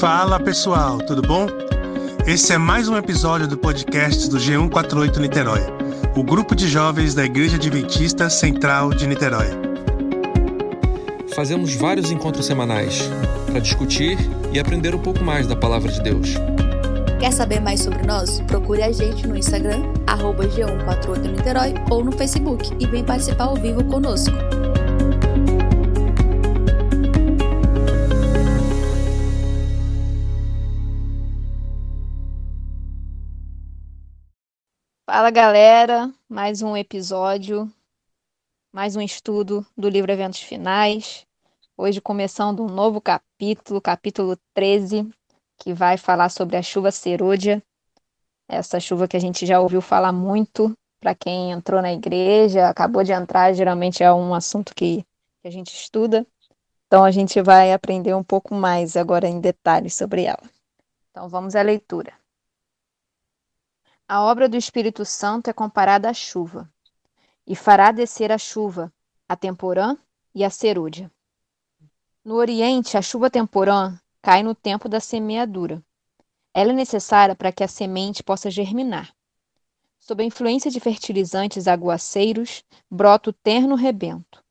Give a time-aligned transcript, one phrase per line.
[0.00, 1.48] Fala pessoal, tudo bom?
[2.24, 5.60] Esse é mais um episódio do podcast do G148 Niterói,
[6.16, 9.48] o grupo de jovens da Igreja Adventista Central de Niterói.
[11.34, 13.10] Fazemos vários encontros semanais
[13.46, 14.16] para discutir
[14.52, 16.34] e aprender um pouco mais da palavra de Deus.
[17.18, 18.40] Quer saber mais sobre nós?
[18.42, 23.56] Procure a gente no Instagram, arroba G148 Niterói ou no Facebook e vem participar ao
[23.56, 24.36] vivo conosco.
[35.10, 37.66] Fala galera, mais um episódio,
[38.70, 41.26] mais um estudo do livro Eventos Finais.
[41.78, 45.10] Hoje começando um novo capítulo, capítulo 13,
[45.56, 47.62] que vai falar sobre a chuva serôdia.
[48.46, 53.02] Essa chuva que a gente já ouviu falar muito para quem entrou na igreja, acabou
[53.02, 55.06] de entrar, geralmente é um assunto que,
[55.40, 56.26] que a gente estuda.
[56.86, 60.50] Então a gente vai aprender um pouco mais agora em detalhes sobre ela.
[61.10, 62.17] Então vamos à leitura.
[64.10, 66.66] A obra do Espírito Santo é comparada à chuva,
[67.46, 68.90] e fará descer a chuva,
[69.28, 69.98] a temporã
[70.34, 71.12] e a cerúdia.
[72.24, 75.84] No Oriente, a chuva temporã cai no tempo da semeadura.
[76.54, 79.14] Ela é necessária para que a semente possa germinar.
[79.98, 84.42] Sob a influência de fertilizantes aguaceiros, brota o terno rebento.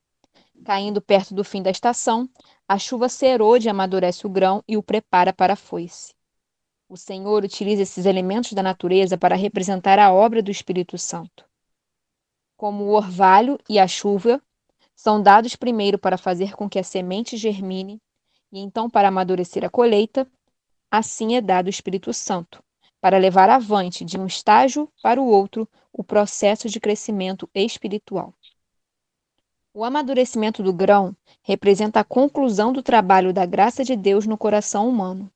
[0.64, 2.30] Caindo perto do fim da estação,
[2.68, 6.17] a chuva serôdia amadurece o grão e o prepara para a foice.
[6.90, 11.44] O Senhor utiliza esses elementos da natureza para representar a obra do Espírito Santo.
[12.56, 14.42] Como o orvalho e a chuva
[14.96, 18.02] são dados primeiro para fazer com que a semente germine
[18.54, 20.26] e então para amadurecer a colheita,
[20.90, 22.64] assim é dado o Espírito Santo,
[23.02, 28.34] para levar avante de um estágio para o outro o processo de crescimento espiritual.
[29.74, 34.88] O amadurecimento do grão representa a conclusão do trabalho da graça de Deus no coração
[34.88, 35.30] humano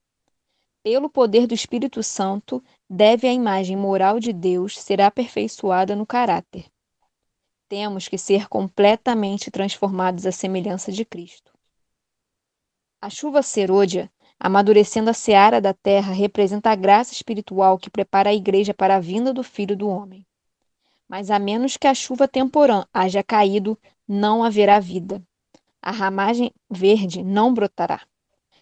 [0.84, 6.66] pelo poder do Espírito Santo, deve a imagem moral de Deus ser aperfeiçoada no caráter.
[7.70, 11.52] Temos que ser completamente transformados à semelhança de Cristo.
[13.00, 18.34] A chuva serôdia, amadurecendo a seara da terra, representa a graça espiritual que prepara a
[18.34, 20.26] igreja para a vinda do Filho do Homem.
[21.08, 23.78] Mas a menos que a chuva temporã haja caído,
[24.08, 25.22] não haverá vida.
[25.82, 28.02] A ramagem verde não brotará.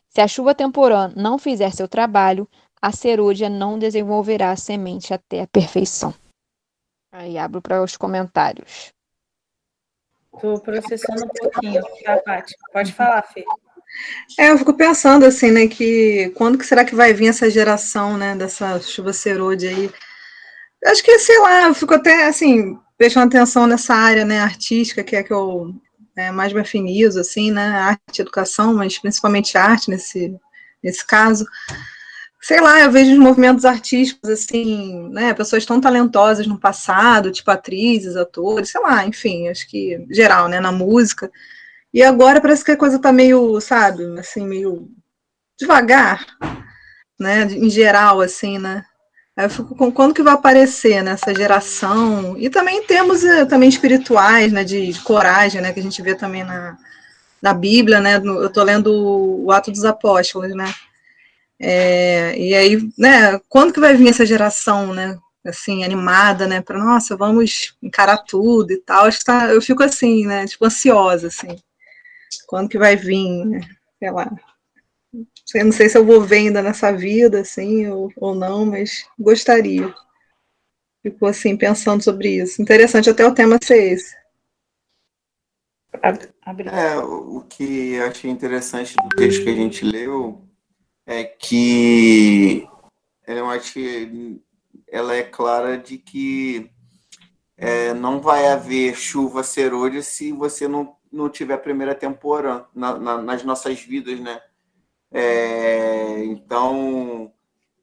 [0.09, 2.47] Se a chuva temporã não fizer seu trabalho,
[2.81, 6.13] a cerúdia não desenvolverá a semente até a perfeição.
[7.11, 8.91] Aí abro para os comentários.
[10.33, 12.55] Estou processando um pouquinho, tá, Paty?
[12.71, 13.43] Pode falar, Fê.
[14.37, 18.17] É, eu fico pensando assim, né, que quando que será que vai vir essa geração,
[18.17, 19.91] né, dessa chuva serôdia aí?
[20.85, 25.15] Acho que, sei lá, eu fico até, assim, prestando atenção nessa área, né, artística, que
[25.15, 25.73] é que eu
[26.19, 30.37] é, mais me afinizo, assim, né, arte educação, mas principalmente arte nesse,
[30.83, 31.45] nesse caso.
[32.41, 37.49] Sei lá, eu vejo os movimentos artísticos, assim, né, pessoas tão talentosas no passado, tipo
[37.51, 41.31] atrizes, atores, sei lá, enfim, acho que geral, né, na música.
[41.93, 44.89] E agora parece que a coisa tá meio, sabe, assim, meio
[45.57, 46.25] devagar,
[47.19, 48.85] né, em geral, assim, né.
[49.43, 54.51] Eu fico com quando que vai aparecer nessa geração, e também temos eh, também espirituais,
[54.51, 56.77] né, de, de, coragem, né, que a gente vê também na,
[57.41, 60.73] na Bíblia, né, no, eu estou lendo o Ato dos Apóstolos, né,
[61.57, 66.77] é, e aí, né, quando que vai vir essa geração, né, assim, animada, né, para,
[66.77, 71.55] nossa, vamos encarar tudo e tal, tá, eu fico assim, né, tipo, ansiosa, assim,
[72.47, 73.61] quando que vai vir, né,
[73.99, 74.29] sei lá.
[75.55, 79.05] Eu não sei se eu vou ver ainda nessa vida, assim, ou, ou não, mas
[79.17, 79.93] gostaria.
[81.01, 82.61] Ficou assim, pensando sobre isso.
[82.61, 84.19] Interessante até o tema ser esse.
[86.71, 90.41] É, o que eu achei interessante do texto que a gente leu
[91.05, 92.67] é que
[93.25, 93.61] ela é,
[94.87, 96.69] ela é clara de que
[97.57, 102.97] é, não vai haver chuva serôdia se você não, não tiver a primeira temporada na,
[102.97, 104.39] na, nas nossas vidas, né?
[105.11, 107.33] É, então,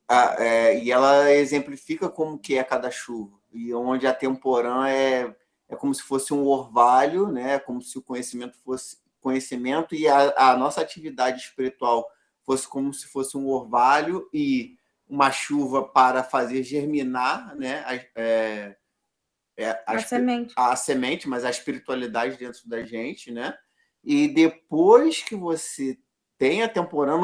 [0.08, 5.34] a, é, e ela exemplifica como que é cada chuva, e onde a temporã é,
[5.68, 7.58] é como se fosse um orvalho, né?
[7.58, 12.08] como se o conhecimento fosse conhecimento e a, a nossa atividade espiritual
[12.42, 14.76] fosse como se fosse um orvalho e
[15.08, 17.82] uma chuva para fazer germinar né?
[17.86, 18.76] a, é,
[19.56, 20.54] é, a, a, semente.
[20.56, 23.56] a semente, mas a espiritualidade dentro da gente, né?
[24.04, 25.98] E depois que você
[26.38, 27.20] tem a temporada,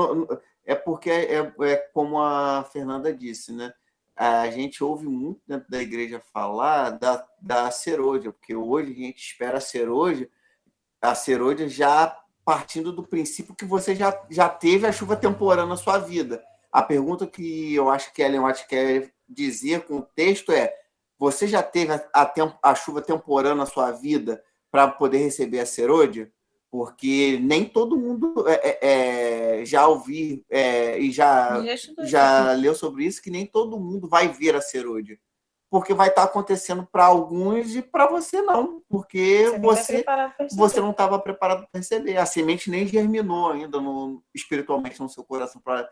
[0.64, 3.73] é porque é, é, é, como a Fernanda disse, né?
[4.14, 9.19] A gente ouve muito dentro da igreja falar da, da serôdia, porque hoje a gente
[9.19, 10.31] espera a serôdia,
[11.00, 15.76] a serôdia já partindo do princípio que você já, já teve a chuva temporã na
[15.76, 16.43] sua vida.
[16.70, 20.73] A pergunta que eu acho que Ellen White quer dizer com o texto é:
[21.19, 22.32] você já teve a, a,
[22.62, 26.32] a chuva temporã na sua vida para poder receber a serôdia?
[26.72, 32.74] Porque nem todo mundo é, é, é já ouviu é, e já, já, já leu
[32.74, 35.19] sobre isso, que nem todo mundo vai ver a serôdia
[35.72, 40.90] porque vai estar acontecendo para alguns e para você não, porque você, você, você não
[40.90, 42.19] estava preparado para receber.
[42.19, 45.88] A semente nem germinou ainda no, espiritualmente no seu coração para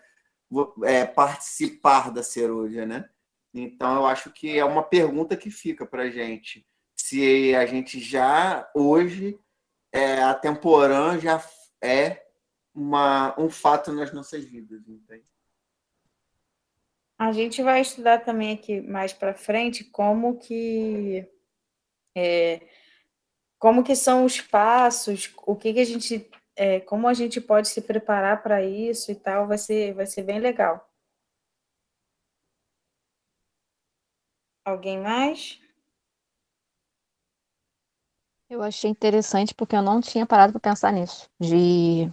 [0.85, 3.09] é, participar da cerúdia, né?
[3.55, 8.71] Então eu acho que é uma pergunta que fica para gente se a gente já
[8.75, 9.39] hoje
[9.93, 11.45] é, a temporã já
[11.83, 12.27] é
[12.75, 15.29] uma, um fato nas nossas vidas, entende?
[17.19, 21.29] A gente vai estudar também aqui mais para frente como que
[22.17, 22.67] é,
[23.59, 27.69] como que são os passos, o que, que a gente, é, como a gente pode
[27.69, 30.91] se preparar para isso e tal, vai ser, vai ser bem legal.
[34.65, 35.61] Alguém mais?
[38.51, 42.13] Eu achei interessante porque eu não tinha parado para pensar nisso, de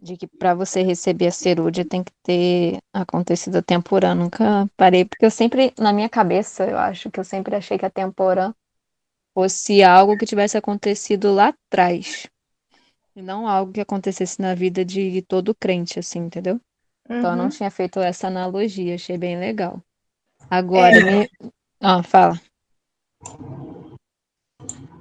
[0.00, 4.16] de que para você receber a cerúdia tem que ter acontecido a temporã.
[4.16, 7.86] Nunca parei, porque eu sempre, na minha cabeça, eu acho que eu sempre achei que
[7.86, 8.52] a temporã
[9.32, 12.26] fosse algo que tivesse acontecido lá atrás.
[13.14, 16.60] E não algo que acontecesse na vida de todo crente, assim, entendeu?
[17.08, 17.18] Uhum.
[17.18, 17.50] Então eu não uhum.
[17.50, 19.80] tinha feito essa analogia, achei bem legal.
[20.50, 21.20] Agora, é.
[21.20, 21.30] me...
[21.80, 22.40] ah, fala.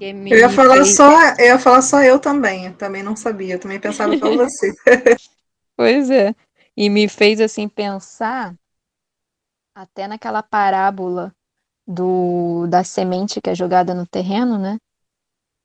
[0.04, 0.96] Eu ia falar fez...
[0.96, 4.36] só, eu ia falar só eu também, eu também não sabia, eu também pensava igual
[4.36, 4.74] você.
[5.78, 6.34] pois é.
[6.76, 8.56] E me fez assim pensar
[9.76, 11.32] até naquela parábola
[11.86, 14.80] do da semente que é jogada no terreno, né?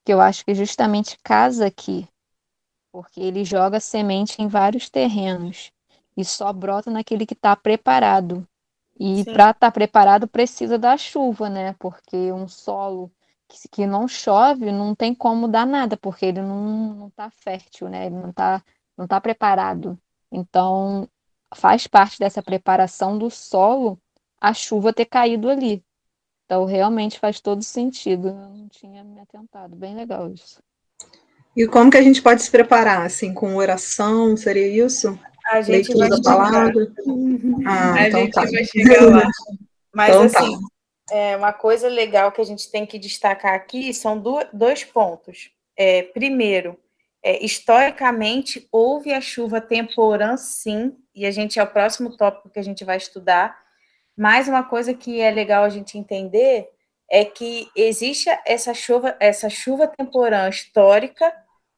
[0.04, 2.06] Que eu acho que justamente casa aqui,
[2.92, 5.72] porque ele joga semente em vários terrenos
[6.14, 8.46] e só brota naquele que está preparado.
[8.98, 11.74] E para estar tá preparado precisa da chuva, né?
[11.78, 13.10] Porque um solo
[13.48, 17.88] que, que não chove, não tem como dar nada, porque ele não, não tá fértil,
[17.88, 18.06] né?
[18.06, 18.62] Ele não tá,
[18.96, 19.98] não tá preparado.
[20.30, 21.08] Então,
[21.54, 23.98] faz parte dessa preparação do solo
[24.40, 25.82] a chuva ter caído ali.
[26.44, 28.28] Então, realmente faz todo sentido.
[28.28, 29.74] Eu não tinha me atentado.
[29.74, 30.60] Bem legal isso.
[31.56, 33.06] E como que a gente pode se preparar?
[33.06, 35.18] Assim, com oração, seria isso?
[35.50, 36.92] A gente Leitura vai da palavra?
[37.66, 38.42] Ah, a então gente tá.
[38.42, 39.28] vai chegar lá.
[39.94, 40.38] Mas, então, tá.
[40.40, 40.68] assim, tá.
[41.10, 45.50] É, uma coisa legal que a gente tem que destacar aqui são do, dois pontos.
[45.76, 46.78] É, primeiro,
[47.22, 52.58] é, historicamente, houve a chuva temporã, sim, e a gente é o próximo tópico que
[52.58, 53.56] a gente vai estudar.
[54.16, 56.68] Mas uma coisa que é legal a gente entender
[57.08, 61.32] é que existe essa chuva, essa chuva temporã histórica,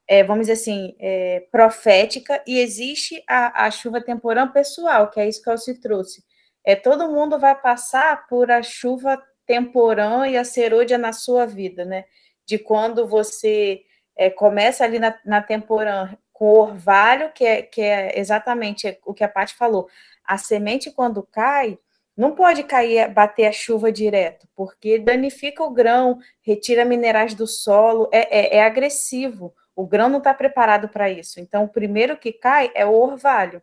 [0.06, 5.28] é, vamos dizer assim, é, profética, e existe a, a chuva temporã pessoal, que é
[5.28, 6.27] isso que eu se trouxe
[6.68, 11.82] é, todo mundo vai passar por a chuva temporã e a serôdia na sua vida,
[11.82, 12.04] né?
[12.44, 13.80] De quando você
[14.14, 19.24] é, começa ali na, na temporã com orvalho, que é, que é exatamente o que
[19.24, 19.88] a Paty falou.
[20.22, 21.78] A semente, quando cai,
[22.14, 28.10] não pode cair, bater a chuva direto, porque danifica o grão, retira minerais do solo,
[28.12, 29.54] é, é, é agressivo.
[29.74, 31.40] O grão não está preparado para isso.
[31.40, 33.62] Então, o primeiro que cai é o orvalho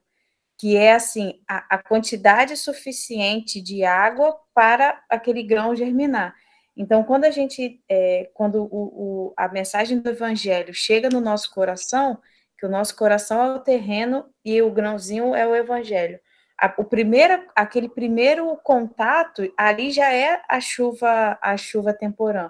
[0.58, 6.34] que é assim a, a, quantidade suficiente de água para aquele grão germinar.
[6.78, 11.54] Então, quando a gente, é, quando o, o, a mensagem do Evangelho chega no nosso
[11.54, 12.20] coração,
[12.58, 16.20] que o nosso coração é o terreno e o grãozinho é o Evangelho.
[16.58, 22.50] A, o primeiro, aquele primeiro contato, ali já é a chuva, a chuva temporã.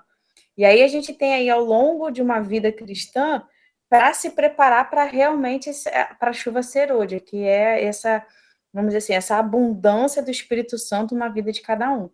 [0.57, 3.43] E aí a gente tem aí ao longo de uma vida cristã
[3.95, 5.71] para se preparar para realmente
[6.19, 8.25] para a chuva serôdia, que é essa,
[8.73, 12.09] vamos dizer assim, essa abundância do Espírito Santo na vida de cada um.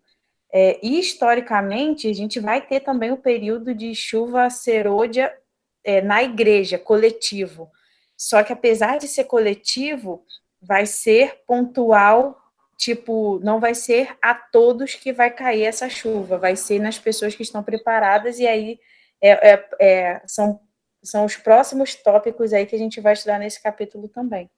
[0.53, 5.35] É, e historicamente, a gente vai ter também o período de chuva serôdia
[5.83, 7.71] é, na igreja, coletivo.
[8.15, 10.23] Só que apesar de ser coletivo,
[10.61, 12.39] vai ser pontual,
[12.77, 17.33] tipo, não vai ser a todos que vai cair essa chuva, vai ser nas pessoas
[17.33, 18.79] que estão preparadas, e aí
[19.19, 20.59] é, é, é são
[21.03, 24.49] são os próximos tópicos aí que a gente vai estudar nesse capítulo também.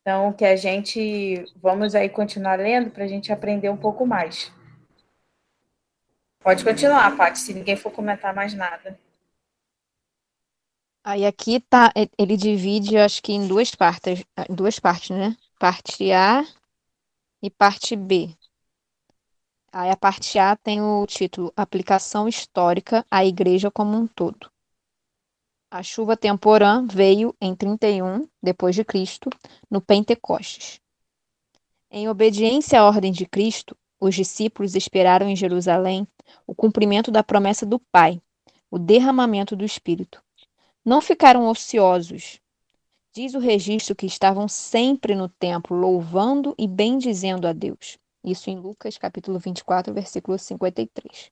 [0.00, 4.50] Então, que a gente vamos aí continuar lendo para a gente aprender um pouco mais.
[6.42, 8.98] Pode continuar, Paty, se ninguém for comentar mais nada.
[11.04, 15.36] Aí aqui tá, ele divide, eu acho que em duas partes, duas partes, né?
[15.58, 16.44] Parte A
[17.42, 18.34] e parte B.
[19.72, 24.50] Aí a parte A tem o título Aplicação Histórica à Igreja como um todo.
[25.72, 29.30] A chuva temporã veio em 31 depois de Cristo,
[29.70, 30.80] no Pentecostes.
[31.88, 36.08] Em obediência à ordem de Cristo, os discípulos esperaram em Jerusalém
[36.44, 38.20] o cumprimento da promessa do Pai,
[38.68, 40.20] o derramamento do Espírito.
[40.84, 42.40] Não ficaram ociosos.
[43.12, 47.96] Diz o registro que estavam sempre no templo, louvando e bendizendo a Deus.
[48.24, 51.30] Isso em Lucas capítulo 24, versículo 53.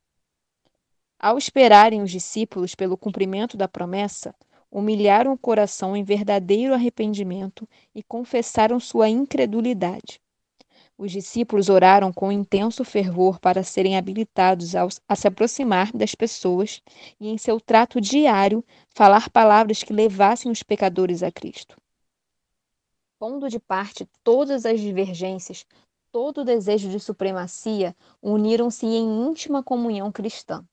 [1.20, 4.32] Ao esperarem os discípulos pelo cumprimento da promessa,
[4.70, 10.20] humilharam o coração em verdadeiro arrependimento e confessaram sua incredulidade.
[10.96, 16.80] Os discípulos oraram com intenso fervor para serem habilitados a se aproximar das pessoas
[17.18, 21.76] e, em seu trato diário, falar palavras que levassem os pecadores a Cristo.
[23.18, 25.66] Pondo de parte todas as divergências,
[26.12, 30.64] todo o desejo de supremacia, uniram-se em íntima comunhão cristã.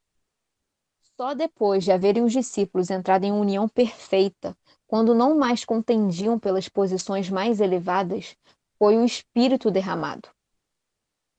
[1.18, 4.56] Só depois de haverem os discípulos entrado em união perfeita,
[4.86, 8.36] quando não mais contendiam pelas posições mais elevadas,
[8.78, 10.28] foi o Espírito derramado.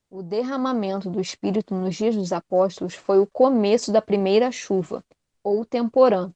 [0.09, 5.03] O derramamento do Espírito nos dias dos apóstolos foi o começo da primeira chuva,
[5.43, 6.31] ou temporã,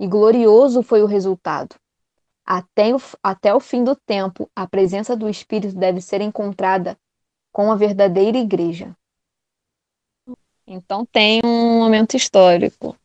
[0.00, 1.76] e glorioso foi o resultado.
[2.46, 6.96] Até o, até o fim do tempo, a presença do Espírito deve ser encontrada
[7.52, 8.96] com a verdadeira igreja.
[10.66, 12.96] Então tem um momento histórico.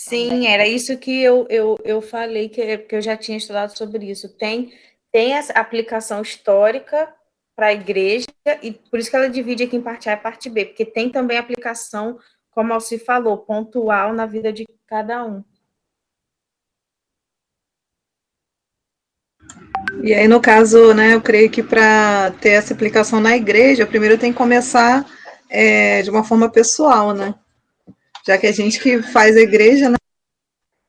[0.00, 4.08] Sim, era isso que eu, eu, eu falei, que, que eu já tinha estudado sobre
[4.10, 4.28] isso.
[4.28, 4.72] Tem
[5.10, 7.12] tem essa aplicação histórica
[7.56, 8.26] para a igreja,
[8.62, 11.10] e por isso que ela divide aqui em parte A e parte B, porque tem
[11.10, 12.18] também aplicação,
[12.50, 15.42] como Alci falou, pontual na vida de cada um.
[20.04, 24.16] E aí, no caso, né, eu creio que para ter essa aplicação na igreja, primeiro
[24.16, 25.04] tem que começar
[25.48, 27.34] é, de uma forma pessoal, né?
[28.26, 29.96] Já que a gente que faz a igreja, né?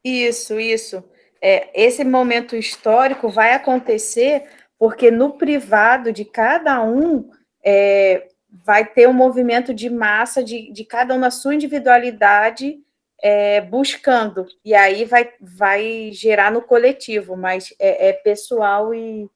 [0.04, 1.04] Isso, isso
[1.42, 4.44] é, esse momento histórico vai acontecer
[4.78, 7.30] porque no privado de cada um
[7.64, 12.80] é, vai ter um movimento de massa de, de cada um na sua individualidade
[13.22, 19.30] é, buscando, e aí vai, vai gerar no coletivo, mas é, é pessoal e,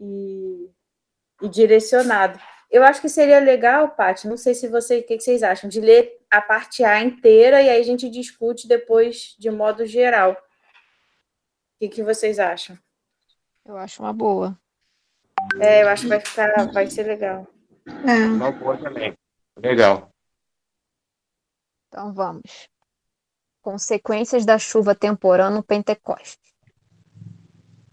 [0.00, 0.68] e,
[1.40, 2.40] e, direcionado.
[2.70, 5.68] Eu acho que seria legal, Paty, não sei se você, o que, que vocês acham,
[5.68, 10.36] de ler a parte A inteira e aí a gente discute depois de modo geral
[11.80, 12.78] que, que vocês acham?
[13.64, 14.58] Eu acho uma boa.
[15.58, 17.46] É, eu acho que vai ficar, vai ser legal.
[17.86, 18.26] É.
[18.26, 19.16] Uma boa também.
[19.56, 20.10] Legal.
[21.88, 22.68] Então vamos.
[23.62, 26.54] Consequências da chuva temporã no Pentecostes.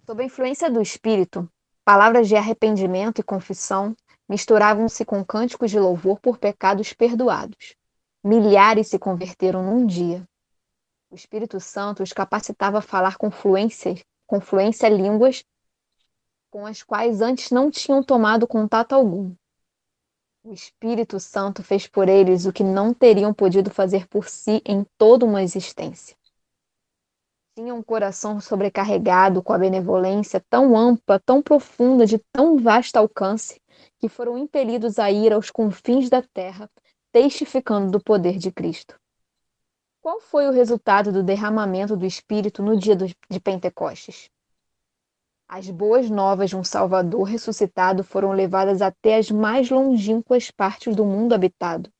[0.05, 1.49] Sob a influência do Espírito,
[1.85, 3.95] palavras de arrependimento e confissão
[4.27, 7.75] misturavam-se com cânticos de louvor por pecados perdoados.
[8.23, 10.27] Milhares se converteram num dia.
[11.09, 15.43] O Espírito Santo os capacitava a falar com fluência, com fluência línguas
[16.49, 19.33] com as quais antes não tinham tomado contato algum.
[20.43, 24.85] O Espírito Santo fez por eles o que não teriam podido fazer por si em
[24.97, 26.15] toda uma existência.
[27.57, 33.59] Tinham um coração sobrecarregado com a benevolência tão ampla, tão profunda, de tão vasto alcance,
[33.97, 36.69] que foram impelidos a ir aos confins da terra,
[37.11, 38.95] testificando do poder de Cristo.
[39.99, 44.29] Qual foi o resultado do derramamento do Espírito no dia de Pentecostes?
[45.49, 51.03] As boas novas de um Salvador ressuscitado foram levadas até as mais longínquas partes do
[51.03, 51.91] mundo habitado.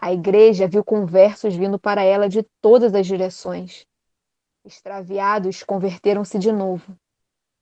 [0.00, 3.84] A igreja viu conversos vindo para ela de todas as direções.
[4.66, 6.98] Extraviados converteram-se de novo.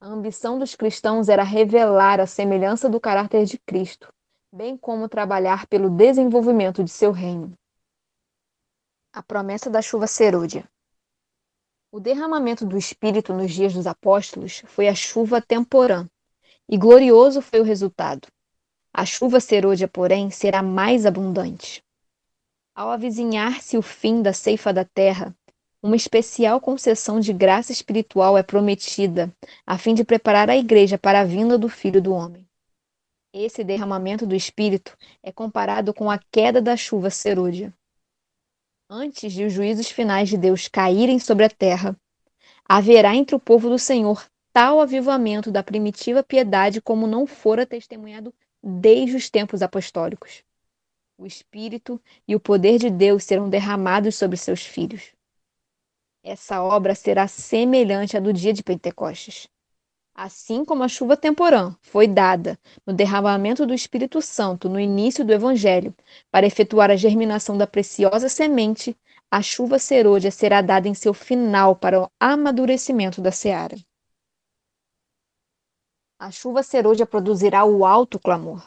[0.01, 4.11] A ambição dos cristãos era revelar a semelhança do caráter de Cristo,
[4.51, 7.53] bem como trabalhar pelo desenvolvimento de seu reino.
[9.13, 10.67] A promessa da chuva serôdia.
[11.93, 16.09] O derramamento do Espírito nos dias dos apóstolos foi a chuva temporã,
[16.67, 18.29] e glorioso foi o resultado.
[18.95, 21.85] A chuva serôdia, porém, será mais abundante.
[22.75, 25.37] Ao avizinhar-se o fim da ceifa da terra,
[25.85, 29.31] uma especial concessão de graça espiritual é prometida,
[29.67, 32.49] a fim de preparar a igreja para a vinda do Filho do Homem.
[33.35, 37.71] Esse derramamento do Espírito é comparado com a queda da chuva serôdia.
[38.89, 41.95] Antes de os juízos finais de Deus caírem sobre a terra,
[42.67, 48.33] haverá entre o povo do Senhor tal avivamento da primitiva piedade como não fora testemunhado
[48.63, 50.43] desde os tempos apostólicos.
[51.19, 55.14] O Espírito e o poder de Deus serão derramados sobre seus filhos.
[56.27, 59.47] Essa obra será semelhante à do dia de Pentecostes.
[60.15, 65.35] Assim como a chuva temporã foi dada no derramamento do Espírito Santo no início do
[65.35, 65.95] Evangelho,
[66.31, 68.97] para efetuar a germinação da preciosa semente,
[69.31, 73.77] a chuva serôdia será dada em seu final para o amadurecimento da seara.
[76.19, 78.67] A chuva serôdia produzirá o alto clamor.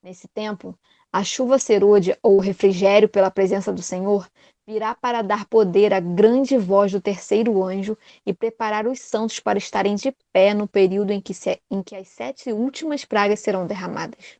[0.00, 0.78] Nesse tempo,
[1.12, 4.30] a chuva serôdia, ou refrigério pela presença do Senhor,
[4.70, 9.58] virá para dar poder à grande voz do terceiro anjo e preparar os santos para
[9.58, 13.66] estarem de pé no período em que, se, em que as sete últimas pragas serão
[13.66, 14.38] derramadas.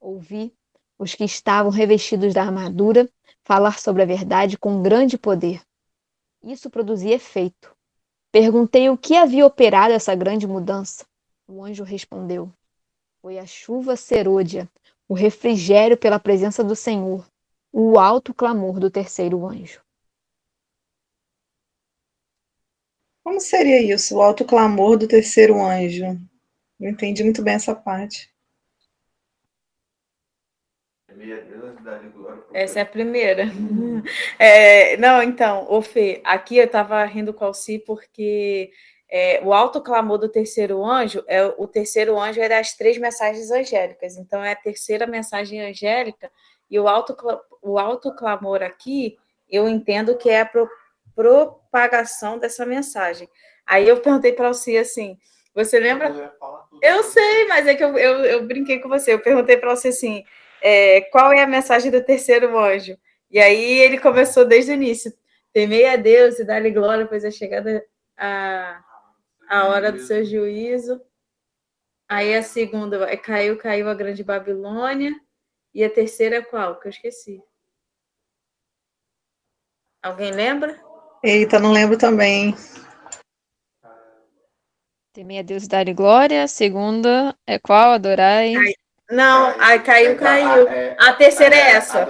[0.00, 0.52] Ouvi
[0.98, 3.08] os que estavam revestidos da armadura
[3.44, 5.62] falar sobre a verdade com grande poder.
[6.42, 7.72] Isso produzia efeito.
[8.32, 11.06] Perguntei o que havia operado essa grande mudança.
[11.46, 12.52] O anjo respondeu:
[13.22, 14.68] Foi a chuva serôdia,
[15.08, 17.24] o refrigério pela presença do Senhor,
[17.80, 19.80] o alto clamor do terceiro anjo.
[23.22, 26.18] Como seria isso, o alto clamor do terceiro anjo?
[26.76, 28.34] Não entendi muito bem essa parte.
[32.52, 33.44] Essa é a primeira.
[34.38, 38.70] É, não, então, ô Fê, aqui eu estava rindo com o Alci porque
[39.10, 43.50] é, o alto clamor do terceiro anjo, é o terceiro anjo é das três mensagens
[43.50, 46.30] angélicas, então é a terceira mensagem angélica,
[46.70, 47.16] e o alto,
[47.62, 49.16] o alto clamor aqui,
[49.48, 50.68] eu entendo que é a pro,
[51.14, 53.28] propagação dessa mensagem.
[53.66, 55.18] Aí eu perguntei para você assim,
[55.54, 56.34] você lembra?
[56.82, 59.88] Eu sei, mas é que eu, eu, eu brinquei com você, eu perguntei para você
[59.88, 60.24] assim,
[60.62, 62.96] é, qual é a mensagem do terceiro anjo?
[63.30, 65.12] E aí ele começou desde o início,
[65.52, 67.84] temei a Deus e dar-lhe glória, pois é chegada
[68.16, 68.82] a
[69.48, 71.00] a hora do seu juízo.
[72.06, 75.12] Aí a segunda é caiu, caiu a grande Babilônia.
[75.74, 76.78] E a terceira é qual?
[76.78, 77.42] Que eu esqueci.
[80.02, 80.80] Alguém lembra?
[81.22, 82.54] Eita, não lembro também.
[85.12, 86.44] Temer a Deus e dar glória.
[86.44, 87.92] A segunda é qual?
[87.92, 88.54] Adorai.
[89.10, 90.66] Não, aí caiu, caiu.
[90.98, 92.02] A terceira é essa.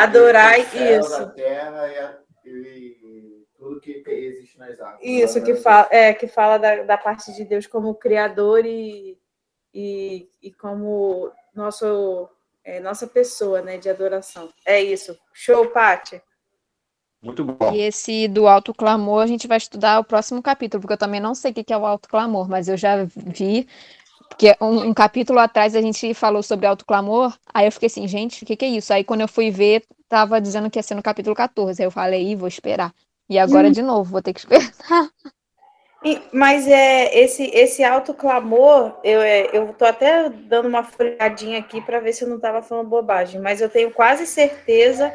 [0.00, 1.30] Adorai, isso.
[1.30, 2.12] terra
[2.44, 5.00] e, tudo que existe nas águas.
[5.02, 9.18] Isso, que fala, é, que fala da, da parte de Deus como Criador e,
[9.74, 12.28] e, e como nosso,
[12.66, 14.48] é, nossa pessoa né, de adoração.
[14.66, 15.16] É isso.
[15.32, 16.20] Show, Paty.
[17.22, 17.72] Muito bom.
[17.72, 21.20] E esse do alto clamor a gente vai estudar o próximo capítulo, porque eu também
[21.20, 23.66] não sei o que é o alto clamor, mas eu já vi
[24.28, 28.42] porque um, um, capítulo atrás a gente falou sobre autoclamor, aí eu fiquei assim, gente,
[28.42, 28.92] o que, que é isso?
[28.92, 31.80] Aí quando eu fui ver, tava dizendo que ia ser no capítulo 14.
[31.80, 32.92] Aí eu falei, vou esperar.
[33.28, 33.72] E agora, hum.
[33.72, 34.70] de novo, vou ter que esperar.
[36.32, 41.80] Mas é esse esse alto clamor, eu é, eu tô até dando uma folhadinha aqui
[41.80, 45.12] para ver se eu não estava falando bobagem, mas eu tenho quase certeza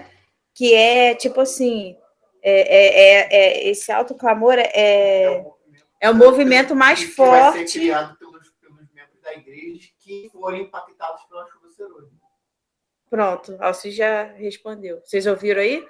[0.53, 1.95] que é tipo assim,
[2.41, 5.45] é, é, é, é esse alto clamor é
[6.01, 7.57] é o movimento mais forte.
[7.57, 12.15] Vai ser criado pelos, pelos membros da igreja que forem impactados pela chuva serônica.
[13.07, 14.99] Pronto, Alci já respondeu.
[15.05, 15.87] Vocês ouviram aí?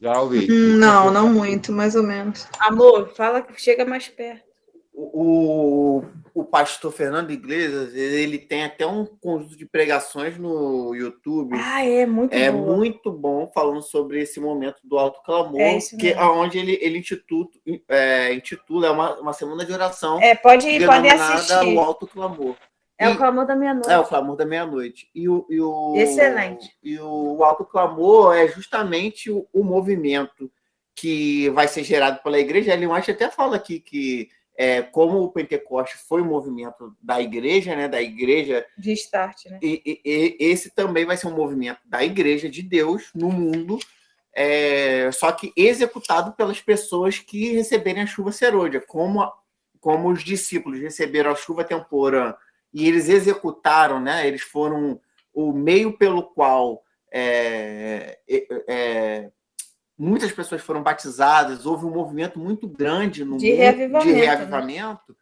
[0.00, 0.46] Já ouvi.
[0.48, 2.48] Não, não muito, mais ou menos.
[2.58, 4.48] Amor, fala que chega mais perto.
[4.92, 6.02] O,
[6.34, 11.56] o pastor Fernando Iglesias, ele tem até um conjunto de pregações no YouTube.
[11.58, 12.76] Ah, é muito é bom.
[12.76, 17.48] muito bom falando sobre esse momento do alto clamor, é que onde ele, ele intitula,
[17.88, 20.20] é, intitula é uma, uma semana de oração.
[20.20, 21.74] É, pode ir, pode assistir.
[21.74, 22.56] O alto clamor.
[23.00, 23.90] É e, o clamor da meia-noite.
[23.90, 25.10] É o clamor da meia-noite.
[25.14, 26.76] E o, e o, Excelente.
[26.82, 30.52] E o alto clamor é justamente o, o, movimento
[30.94, 32.74] que vai ser gerado pela igreja.
[32.74, 37.74] Ele acho até fala aqui que é, como o Pentecoste foi um movimento da igreja,
[37.74, 39.58] né, da igreja de start, né?
[39.62, 43.78] E, e, e esse também vai ser um movimento da igreja de Deus no mundo,
[44.34, 49.26] é, só que executado pelas pessoas que receberem a chuva serôdia, como
[49.80, 52.34] como os discípulos receberam a chuva temporã
[52.72, 54.26] e eles executaram, né?
[54.26, 55.00] Eles foram
[55.32, 59.32] o meio pelo qual é, é, é,
[59.98, 64.06] muitas pessoas foram batizadas, houve um movimento muito grande no de mundo reavivamento.
[64.06, 65.02] De reavivamento.
[65.08, 65.14] Né?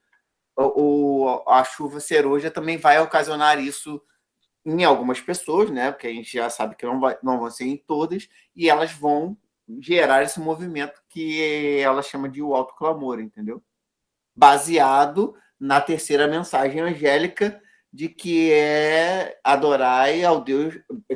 [0.56, 4.00] O, o, a chuva ceroja também vai ocasionar isso
[4.66, 5.90] em algumas pessoas, né?
[5.90, 8.92] Porque a gente já sabe que não, vai, não vão ser em todas, e elas
[8.92, 9.36] vão
[9.80, 13.62] gerar esse movimento que ela chama de o alto clamor, entendeu?
[14.34, 17.60] Baseado na terceira mensagem angélica
[17.92, 20.74] de que é adorai ao Deus,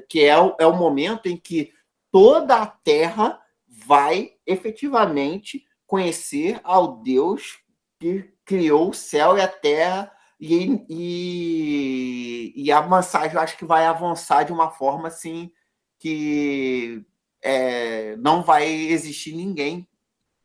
[0.08, 1.72] que é o, é o momento em que
[2.10, 7.58] toda a terra vai efetivamente conhecer ao Deus
[8.00, 13.64] que criou o céu e a terra e, e, e a mensagem eu acho que
[13.64, 15.52] vai avançar de uma forma assim
[15.98, 17.04] que
[17.40, 19.86] é, não vai existir ninguém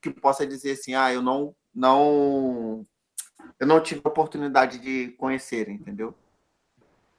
[0.01, 2.83] que possa dizer assim, ah, eu não não
[3.59, 6.13] eu não tive a oportunidade de conhecer, entendeu?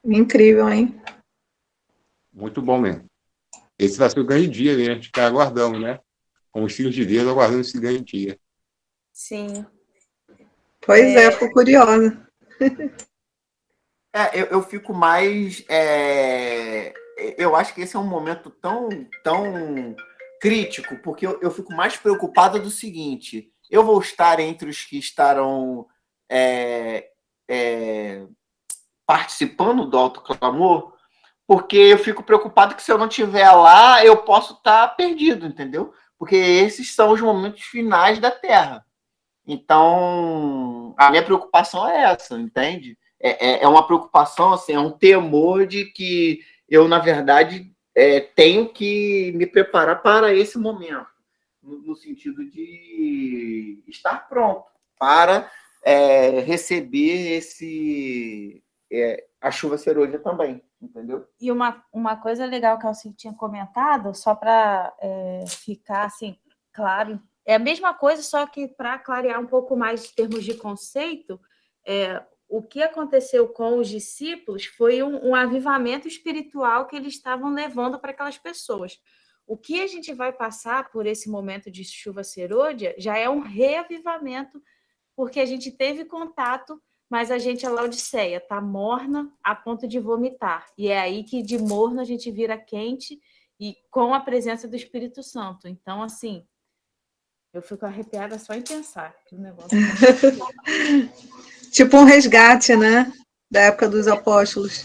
[0.05, 1.01] Incrível, hein?
[2.33, 3.05] Muito bom mesmo.
[3.79, 4.93] esse vai ser o grande dia, né?
[4.93, 6.01] A gente está aguardando, né?
[6.51, 8.39] Como os filhos de Deus, aguardando esse grande dia.
[9.13, 9.67] Sim.
[10.81, 12.27] Pois é, é fico curiosa.
[14.11, 15.63] É, eu, eu fico mais.
[15.69, 16.95] É,
[17.37, 18.89] eu acho que esse é um momento tão,
[19.23, 19.95] tão
[20.41, 24.99] crítico, porque eu, eu fico mais preocupado do seguinte: eu vou estar entre os que
[24.99, 25.87] estarão
[26.29, 27.11] é,
[27.49, 28.27] é,
[29.07, 30.93] participando do autoclamor,
[31.47, 35.95] porque eu fico preocupado que se eu não estiver lá, eu posso estar perdido, entendeu?
[36.19, 38.85] Porque esses são os momentos finais da Terra.
[39.47, 42.99] Então, a minha preocupação é essa, entende?
[43.19, 48.21] É, é, é uma preocupação, assim, é um temor de que eu, na verdade, é,
[48.21, 51.07] tenho que me preparar para esse momento,
[51.63, 54.67] no, no sentido de estar pronto
[54.99, 55.51] para
[55.85, 61.27] é, receber esse é, a chuva serolha também, entendeu?
[61.41, 66.37] E uma, uma coisa legal que eu tinha comentado, só para é, ficar assim
[66.73, 70.55] claro, é a mesma coisa, só que para clarear um pouco mais em termos de
[70.55, 71.41] conceito,
[71.87, 77.53] é, o que aconteceu com os discípulos foi um, um avivamento espiritual que eles estavam
[77.53, 78.99] levando para aquelas pessoas.
[79.47, 83.41] O que a gente vai passar por esse momento de chuva serôdia já é um
[83.41, 84.63] reavivamento,
[85.19, 89.99] porque a gente teve contato, mas a gente, a Laodiceia, está morna a ponto de
[89.99, 90.69] vomitar.
[90.79, 93.19] E é aí que de morno a gente vira quente
[93.59, 95.67] e com a presença do Espírito Santo.
[95.67, 96.47] Então, assim,
[97.53, 99.77] eu fico arrepiada só em pensar que o negócio.
[101.73, 103.13] tipo um resgate, né?
[103.51, 104.85] Da época dos apóstolos.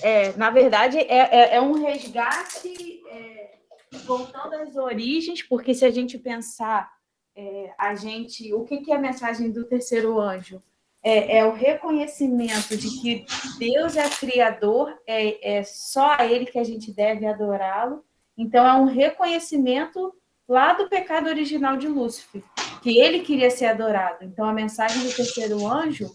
[0.00, 3.58] É, na verdade, é, é, é um resgate é,
[4.06, 6.97] voltando às origens, porque se a gente pensar
[7.38, 10.60] é, a gente, o que, que é a mensagem do terceiro anjo?
[11.04, 13.24] É, é, o reconhecimento de que
[13.60, 18.02] Deus é criador, é, é só a Ele que a gente deve adorá-lo.
[18.36, 20.12] Então, é um reconhecimento
[20.48, 22.42] lá do pecado original de Lúcifer,
[22.82, 24.24] que ele queria ser adorado.
[24.24, 26.10] Então, a mensagem do terceiro anjo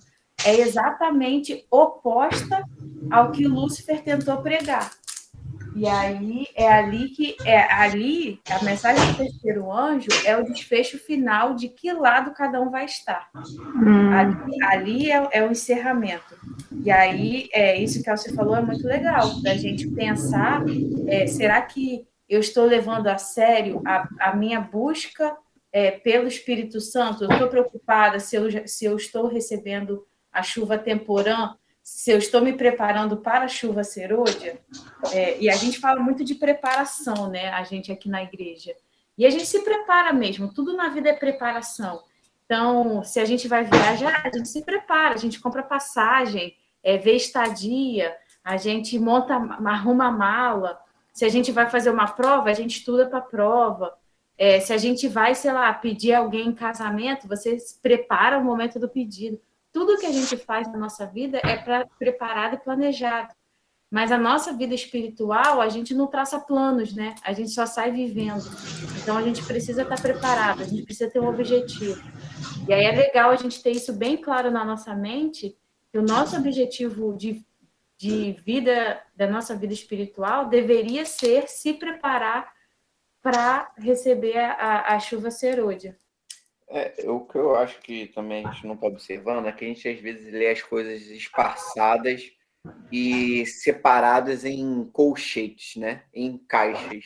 [0.46, 2.66] é exatamente oposta
[3.10, 4.92] ao que Lúcifer tentou pregar.
[5.76, 10.98] E aí é ali que é ali a mensagem do terceiro anjo é o desfecho
[10.98, 13.30] final de que lado cada um vai estar.
[13.36, 14.12] Hum.
[14.12, 16.38] Ali, ali é, é, o encerramento.
[16.84, 20.64] E aí é isso que você falou é muito legal da gente pensar
[21.08, 25.36] é, será que eu estou levando a sério a, a minha busca
[25.72, 27.24] é, pelo Espírito Santo?
[27.24, 32.42] Eu estou preocupada se eu, se eu estou recebendo a chuva temporã, se eu estou
[32.42, 34.58] me preparando para a chuva serôdia.
[35.12, 37.50] É, e a gente fala muito de preparação, né?
[37.50, 38.74] A gente aqui na igreja.
[39.18, 42.02] E a gente se prepara mesmo, tudo na vida é preparação.
[42.46, 46.98] Então, se a gente vai viajar, a gente se prepara, a gente compra passagem, é,
[46.98, 50.80] vê estadia, a gente monta, arruma a mala,
[51.14, 53.96] se a gente vai fazer uma prova, a gente estuda para a prova.
[54.38, 58.44] É, se a gente vai, sei lá, pedir alguém em casamento, você se prepara o
[58.44, 59.40] momento do pedido.
[59.74, 63.34] Tudo que a gente faz na nossa vida é para preparado e planejado.
[63.92, 67.14] Mas a nossa vida espiritual, a gente não traça planos, né?
[67.24, 68.46] A gente só sai vivendo.
[69.02, 72.02] Então a gente precisa estar preparado, a gente precisa ter um objetivo.
[72.68, 75.58] E aí é legal a gente ter isso bem claro na nossa mente,
[75.92, 77.46] que o nosso objetivo de
[78.04, 82.52] de vida, da nossa vida espiritual, deveria ser se preparar
[83.22, 85.98] para receber a, a chuva serôdia.
[86.76, 89.68] É, o que eu acho que também a gente não está observando é que a
[89.68, 92.32] gente às vezes lê as coisas esparçadas
[92.92, 96.04] e separadas em colchetes, né?
[96.12, 97.06] em caixas.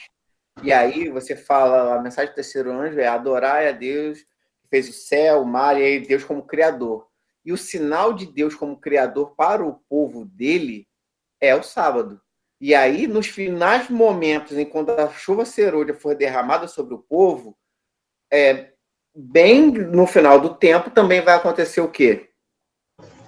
[0.63, 4.19] E aí você fala, a mensagem do terceiro anjo é adorar a Deus
[4.63, 7.05] que fez o céu, o mar e aí Deus como criador.
[7.43, 10.87] E o sinal de Deus como criador para o povo dele
[11.41, 12.21] é o sábado.
[12.59, 17.55] E aí, nos finais momentos, em quando a chuva serôdia for derramada sobre o povo,
[18.31, 18.73] é,
[19.17, 22.29] bem no final do tempo também vai acontecer o quê?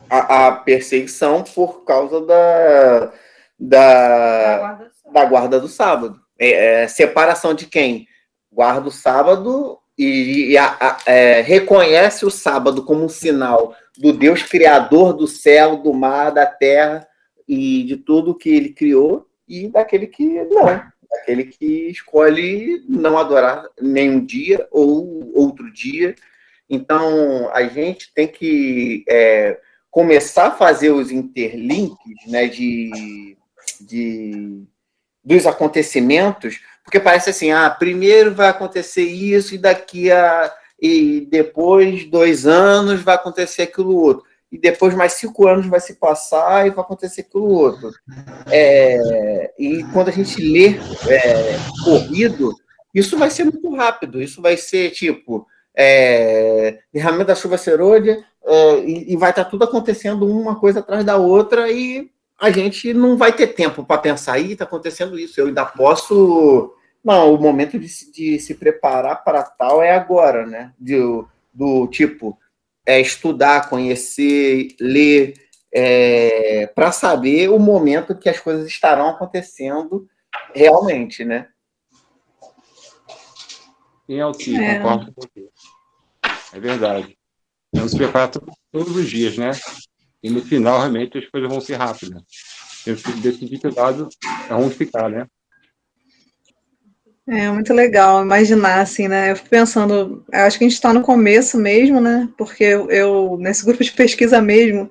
[0.07, 3.13] A, a perseguição por causa da,
[3.59, 6.19] da, da, guarda, da guarda do sábado.
[6.37, 8.07] É, é, separação de quem?
[8.51, 14.13] Guarda o sábado e, e a, a, é, reconhece o sábado como um sinal do
[14.13, 17.07] Deus criador do céu, do mar, da terra
[17.47, 23.65] e de tudo que ele criou e daquele que não, daquele que escolhe não adorar
[23.81, 26.15] nenhum dia ou outro dia.
[26.69, 33.35] Então a gente tem que é, começar a fazer os interlinks né, de,
[33.81, 34.63] de,
[35.23, 42.05] dos acontecimentos, porque parece assim, ah, primeiro vai acontecer isso e daqui a e depois
[42.05, 44.25] dois anos vai acontecer aquilo outro.
[44.51, 47.91] E depois mais cinco anos vai se passar e vai acontecer aquilo outro.
[48.47, 52.53] É, e quando a gente lê é, corrido,
[52.93, 58.79] isso vai ser muito rápido, isso vai ser tipo é, derramamento da chuva serôdia, é,
[58.79, 62.09] e, e, vai estar tá tudo acontecendo uma coisa atrás da outra, e
[62.39, 66.73] a gente não vai ter tempo para pensar, e está acontecendo isso, eu ainda posso.
[67.03, 70.73] Não, o momento de, de se preparar para tal é agora, né?
[70.77, 70.97] De,
[71.53, 72.37] do tipo,
[72.89, 75.35] é, estudar, conhecer, ler,
[75.71, 80.09] é, para saber o momento que as coisas estarão acontecendo
[80.55, 81.49] realmente, né?
[84.07, 84.79] Sim, Alci, é.
[84.79, 85.49] concordo com você.
[86.51, 87.15] É verdade.
[87.71, 88.31] Vamos se preparar
[88.71, 89.51] todos os dias, né?
[90.23, 92.23] E no final, realmente, as coisas vão ser rápidas.
[92.83, 94.09] Temos que decidir que lado
[94.49, 95.27] é onde ficar, né?
[97.31, 99.29] É muito legal imaginar, assim, né?
[99.29, 102.27] Eu fico pensando, eu acho que a gente está no começo mesmo, né?
[102.35, 104.89] Porque eu, eu, nesse grupo de pesquisa mesmo,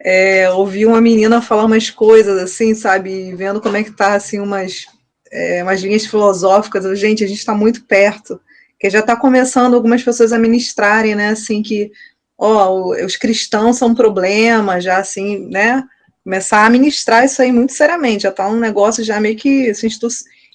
[0.00, 3.34] é, ouvi uma menina falar umas coisas, assim, sabe?
[3.34, 4.86] Vendo como é que tá, assim, umas,
[5.32, 6.96] é, umas linhas filosóficas.
[6.96, 8.40] Gente, a gente está muito perto,
[8.78, 11.30] que já está começando algumas pessoas a ministrarem, né?
[11.30, 11.90] Assim, que,
[12.38, 15.82] ó, os cristãos são um problema, já, assim, né?
[16.22, 19.88] Começar a ministrar isso aí muito seriamente, já está um negócio já meio que assim,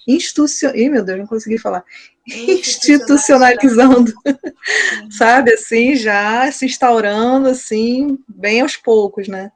[0.06, 0.76] institucional.
[0.76, 1.84] Ih, meu Deus, não consegui falar.
[2.26, 4.12] Institucionalizando,
[5.10, 9.50] sabe, assim, já se instaurando, assim, bem aos poucos, né?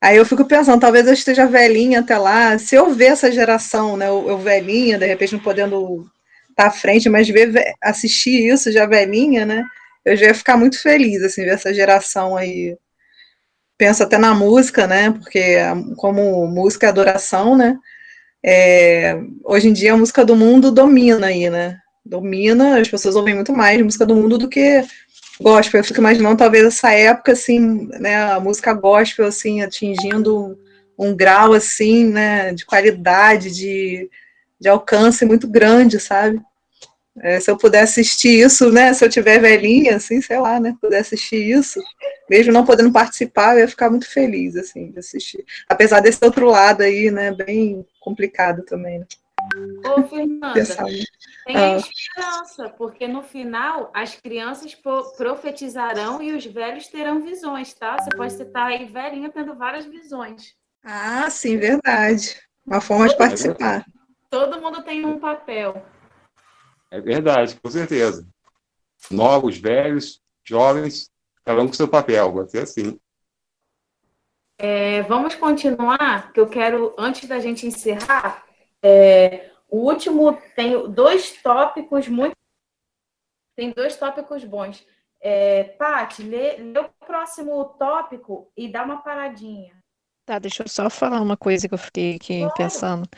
[0.00, 3.96] Aí eu fico pensando, talvez eu esteja velhinha até lá, se eu ver essa geração,
[3.96, 6.08] né, eu, eu velhinha, de repente não podendo
[6.50, 9.64] estar à frente, mas ver, assistir isso já velhinha, né,
[10.04, 12.76] eu já ia ficar muito feliz, assim, ver essa geração aí,
[13.76, 15.56] penso até na música, né, porque
[15.96, 17.76] como música é adoração, né,
[18.44, 21.78] é, hoje em dia a música do mundo domina aí, né?
[22.04, 24.84] Domina, as pessoas ouvem muito mais música do mundo do que
[25.40, 25.80] gospel.
[25.80, 30.58] Eu fico imaginando talvez essa época, assim, né, a música gospel, assim, atingindo
[30.98, 34.10] um grau, assim, né, de qualidade, de,
[34.60, 36.40] de alcance muito grande, sabe?
[37.22, 38.92] É, se eu puder assistir isso, né?
[38.92, 40.76] Se eu tiver velhinha, assim, sei lá, né?
[40.80, 41.80] Puder assistir isso,
[42.28, 45.44] mesmo não podendo participar, eu ia ficar muito feliz, assim, de assistir.
[45.68, 47.32] Apesar desse outro lado aí, né?
[47.32, 49.00] Bem complicado também.
[49.00, 49.06] Né?
[49.86, 50.54] Ô, Fernanda,
[51.46, 51.76] tem ah.
[51.76, 54.76] esperança, porque no final as crianças
[55.16, 57.96] profetizarão e os velhos terão visões, tá?
[57.98, 60.54] Você pode estar aí velhinha tendo várias visões.
[60.84, 62.36] Ah, sim, verdade.
[62.66, 63.84] Uma forma de participar.
[64.28, 65.82] Todo mundo tem um papel.
[66.90, 68.26] É verdade, com certeza.
[69.10, 71.10] Novos, velhos, jovens,
[71.44, 72.98] cada um com seu papel, vai ser assim.
[74.58, 78.44] É, vamos continuar, que eu quero, antes da gente encerrar,
[78.82, 82.36] é, o último tem dois tópicos muito.
[83.54, 84.84] Tem dois tópicos bons.
[85.20, 89.76] É, Paty, lê, lê o próximo tópico e dá uma paradinha.
[90.24, 92.54] Tá, deixa eu só falar uma coisa que eu fiquei aqui claro.
[92.54, 93.08] pensando.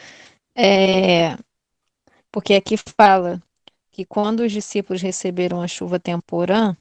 [0.55, 1.37] É,
[2.31, 3.43] porque aqui fala
[4.01, 6.75] que quando os discípulos receberam a chuva temporã,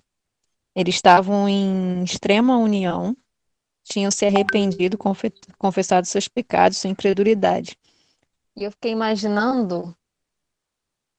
[0.74, 3.14] eles estavam em extrema união,
[3.84, 4.98] tinham se arrependido,
[5.58, 7.78] confessado seus pecados, sua incredulidade.
[8.56, 9.94] E eu fiquei imaginando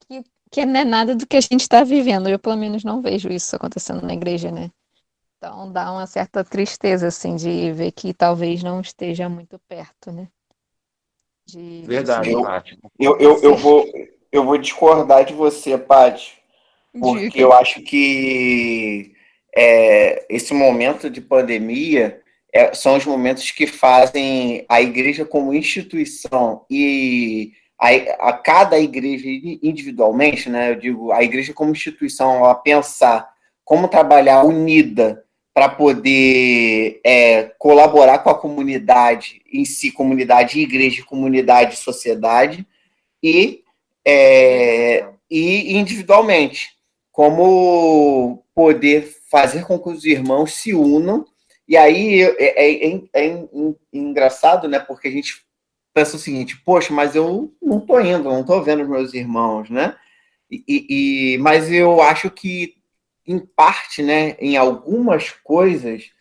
[0.07, 2.27] que, que não é nada do que a gente está vivendo.
[2.27, 4.71] Eu, pelo menos, não vejo isso acontecendo na igreja, né?
[5.37, 10.27] Então dá uma certa tristeza, assim, de ver que talvez não esteja muito perto, né?
[11.45, 11.83] De...
[11.85, 12.43] Verdade, eu,
[12.97, 13.85] eu, eu, eu, vou,
[14.31, 16.33] eu vou discordar de você, Paty,
[16.99, 17.39] porque Dica.
[17.39, 19.13] eu acho que
[19.55, 22.21] é, esse momento de pandemia
[22.53, 27.89] é, são os momentos que fazem a igreja como instituição e a,
[28.29, 33.29] a, cada igreja individualmente, né, eu digo, a igreja como instituição, a pensar
[33.65, 41.77] como trabalhar unida para poder é, colaborar com a comunidade em si, comunidade igreja, comunidade
[41.77, 42.65] sociedade,
[43.21, 43.63] e
[44.05, 46.69] é, e individualmente,
[47.11, 51.25] como poder fazer com que os irmãos se unam.
[51.67, 53.45] E aí é, é, é, é
[53.93, 54.79] engraçado, né?
[54.79, 55.45] Porque a gente
[55.93, 59.69] pensa o seguinte: poxa, mas eu não estou indo, não estou vendo os meus irmãos,
[59.69, 59.95] né?
[60.49, 62.75] E, e, mas eu acho que,
[63.25, 66.11] em parte, né, em algumas coisas,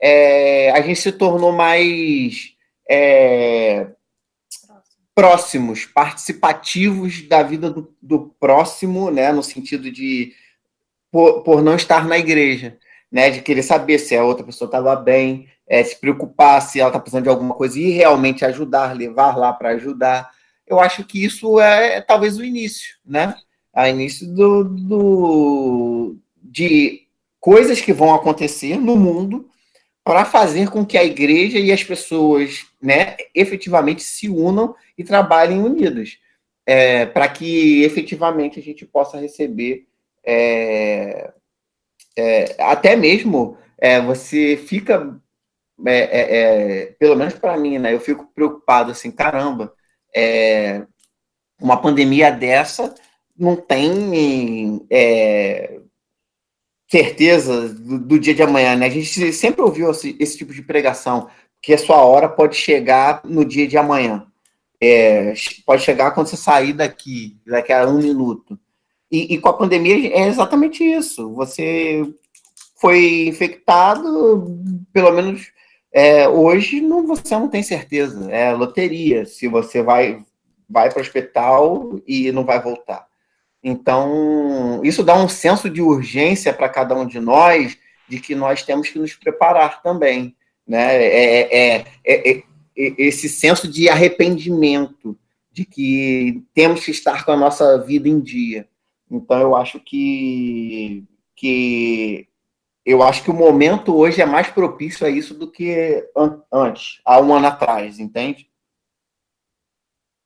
[0.00, 2.54] é, a gente se tornou mais
[2.88, 3.86] é,
[5.14, 10.32] próximos, participativos da vida do, do próximo, né, no sentido de
[11.10, 12.78] por, por, não estar na igreja,
[13.10, 16.88] né, de querer saber se a outra pessoa estava bem, é, se preocupar se ela
[16.88, 20.30] está precisando de alguma coisa e realmente ajudar, levar lá para ajudar.
[20.66, 23.34] Eu acho que isso é, é, talvez o início, né,
[23.76, 27.02] o início do, do, de
[27.40, 29.49] coisas que vão acontecer no mundo
[30.04, 35.62] para fazer com que a igreja e as pessoas né, efetivamente se unam e trabalhem
[35.62, 36.18] unidas,
[36.66, 39.86] é, para que efetivamente a gente possa receber
[40.24, 41.32] é,
[42.16, 45.18] é, até mesmo é, você fica,
[45.86, 49.72] é, é, pelo menos para mim, né, eu fico preocupado assim, caramba,
[51.60, 52.94] uma pandemia dessa
[53.38, 54.80] não tem
[56.90, 58.86] certeza do, do, dia de amanhã, né?
[58.86, 61.28] A gente sempre ouviu esse, esse, tipo de pregação,
[61.62, 64.26] que a sua hora pode chegar no dia de amanhã.
[64.80, 68.58] É, pode chegar quando você sair daqui, daqui a um minuto.
[69.10, 71.32] E, e, com a pandemia é exatamente isso.
[71.34, 72.02] Você
[72.80, 74.48] foi infectado,
[74.92, 75.52] pelo menos
[75.92, 78.30] é, hoje não, você não tem certeza.
[78.32, 80.24] É loteria se você vai,
[80.68, 83.09] vai para o hospital e não vai voltar.
[83.62, 87.76] Então, isso dá um senso de urgência para cada um de nós,
[88.08, 90.34] de que nós temos que nos preparar também.
[90.66, 90.96] Né?
[90.96, 92.42] É, é, é, é
[92.74, 95.18] esse senso de arrependimento,
[95.52, 98.66] de que temos que estar com a nossa vida em dia.
[99.10, 101.04] Então, eu acho que,
[101.36, 102.28] que
[102.86, 107.00] eu acho que o momento hoje é mais propício a isso do que an antes,
[107.04, 108.48] há um ano atrás, entende?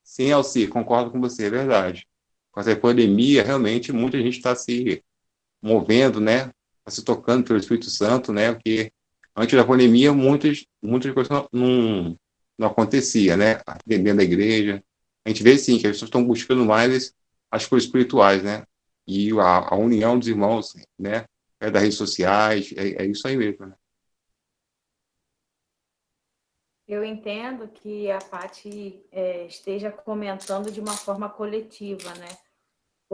[0.05, 2.07] Sim, Alci, concordo com você, é verdade
[2.55, 5.03] com essa pandemia, realmente muita gente está se
[5.61, 6.53] movendo, né?
[6.79, 8.53] Está se tocando pelo Espírito Santo, né?
[8.55, 8.93] Porque
[9.35, 12.19] antes da pandemia, muitas, muitas coisas não, não,
[12.57, 13.61] não acontecia, né?
[13.85, 14.83] Dentro da igreja.
[15.25, 17.13] A gente vê, sim, que as pessoas estão buscando mais
[17.51, 18.65] as coisas espirituais, né?
[19.05, 21.25] E a, a união dos irmãos, né?
[21.59, 23.75] É das redes sociais, é, é isso aí mesmo, né?
[26.87, 32.29] Eu entendo que a Paty é, esteja comentando de uma forma coletiva, né?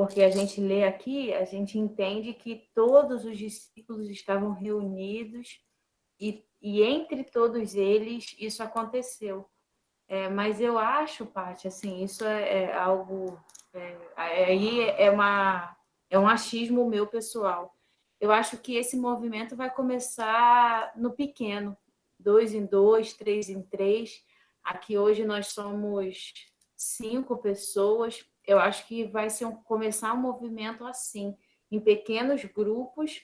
[0.01, 5.61] Porque a gente lê aqui, a gente entende que todos os discípulos estavam reunidos
[6.19, 9.47] e, e entre todos eles isso aconteceu.
[10.09, 13.39] É, mas eu acho, Paty, assim, isso é, é algo.
[13.75, 15.77] É, aí é, uma,
[16.09, 17.77] é um achismo meu pessoal.
[18.19, 21.77] Eu acho que esse movimento vai começar no pequeno,
[22.19, 24.25] dois em dois, três em três.
[24.65, 26.33] Aqui hoje nós somos
[26.75, 31.37] cinco pessoas, eu acho que vai ser um, começar um movimento assim,
[31.71, 33.23] em pequenos grupos,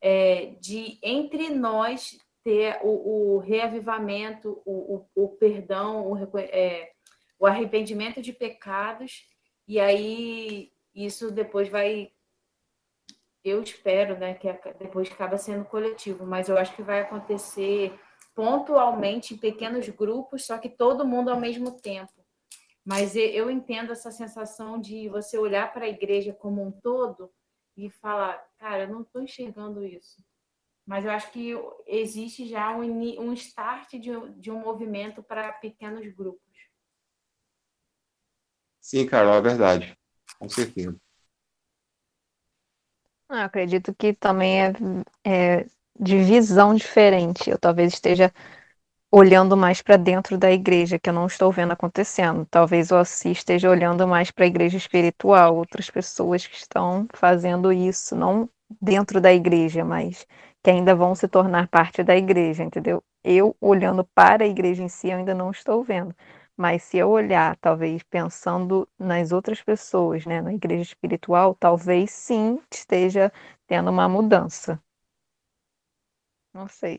[0.00, 6.92] é, de entre nós ter o, o reavivamento, o, o, o perdão, o, é,
[7.38, 9.24] o arrependimento de pecados,
[9.66, 12.12] e aí isso depois vai.
[13.44, 14.48] Eu espero né, que
[14.78, 17.92] depois acaba sendo coletivo, mas eu acho que vai acontecer
[18.34, 22.12] pontualmente em pequenos grupos, só que todo mundo ao mesmo tempo.
[22.86, 27.32] Mas eu entendo essa sensação de você olhar para a igreja como um todo
[27.76, 30.24] e falar, cara, eu não estou enxergando isso.
[30.86, 31.52] Mas eu acho que
[31.84, 32.84] existe já um,
[33.20, 36.40] um start de, de um movimento para pequenos grupos.
[38.80, 39.98] Sim, Carol, é verdade.
[40.38, 40.96] Com certeza.
[43.28, 44.72] Eu acredito que também é,
[45.24, 45.66] é
[45.98, 47.50] de visão diferente.
[47.50, 48.32] Eu talvez esteja
[49.10, 52.46] olhando mais para dentro da igreja, que eu não estou vendo acontecendo.
[52.50, 57.72] Talvez o Ossi esteja olhando mais para a igreja espiritual, outras pessoas que estão fazendo
[57.72, 58.48] isso, não
[58.80, 60.26] dentro da igreja, mas
[60.62, 63.02] que ainda vão se tornar parte da igreja, entendeu?
[63.24, 66.14] Eu olhando para a igreja em si, eu ainda não estou vendo.
[66.56, 72.58] Mas se eu olhar, talvez pensando nas outras pessoas, né, na igreja espiritual, talvez sim
[72.72, 73.32] esteja
[73.66, 74.80] tendo uma mudança.
[76.52, 76.98] Não sei.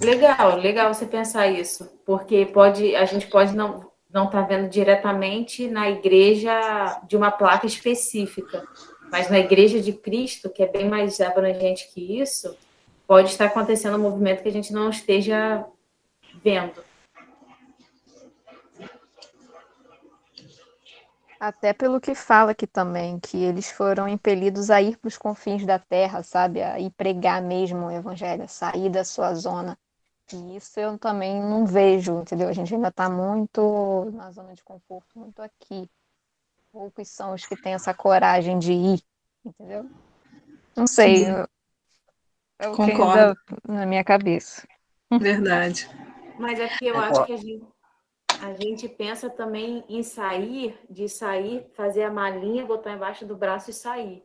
[0.00, 4.68] Legal, legal você pensar isso, porque pode, a gente pode não não estar tá vendo
[4.68, 8.62] diretamente na igreja de uma placa específica,
[9.10, 12.54] mas na igreja de Cristo, que é bem mais abrangente que isso,
[13.06, 15.64] pode estar acontecendo um movimento que a gente não esteja
[16.42, 16.84] vendo.
[21.40, 25.66] Até pelo que fala aqui também, que eles foram impelidos a ir para os confins
[25.66, 26.62] da terra, sabe?
[26.62, 29.76] A ir pregar mesmo o evangelho, sair da sua zona
[30.32, 32.48] e isso eu também não vejo, entendeu?
[32.48, 35.88] A gente ainda está muito na zona de conforto, muito aqui.
[36.70, 39.02] Poucos são os que têm essa coragem de ir,
[39.44, 39.90] entendeu?
[40.74, 41.28] Não sei.
[41.28, 41.48] Eu,
[42.58, 43.38] é o Concordo.
[43.68, 44.66] na minha cabeça.
[45.10, 45.88] Verdade.
[46.38, 47.66] Mas aqui é eu acho que a gente,
[48.40, 53.70] a gente pensa também em sair, de sair, fazer a malinha, botar embaixo do braço
[53.70, 54.24] e sair.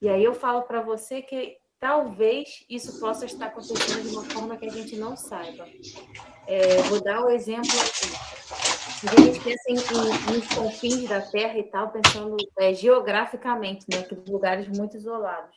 [0.00, 1.56] E aí eu falo para você que
[1.86, 5.68] talvez isso possa estar acontecendo de uma forma que a gente não saiba.
[6.44, 9.06] É, vou dar um exemplo aqui.
[9.06, 14.02] A gente pensa em, em, nos confins da Terra e tal, pensando é, geograficamente, né,
[14.02, 15.56] que lugares muito isolados.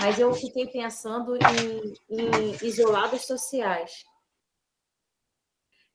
[0.00, 4.04] mas eu fiquei pensando em, em isolados sociais.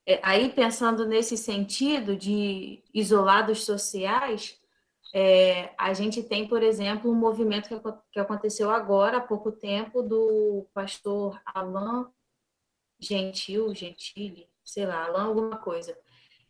[0.05, 4.59] É, aí, pensando nesse sentido de isolados sociais,
[5.13, 7.79] é, a gente tem, por exemplo, um movimento que,
[8.11, 12.07] que aconteceu agora, há pouco tempo, do pastor Alain
[12.99, 15.95] Gentil, Gentile, sei lá, Alain alguma coisa.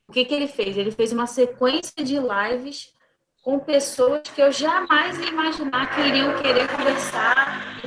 [0.08, 0.78] O que, que ele fez?
[0.78, 2.94] Ele fez uma sequência de lives
[3.42, 7.82] com pessoas que eu jamais ia imaginar que iriam querer conversar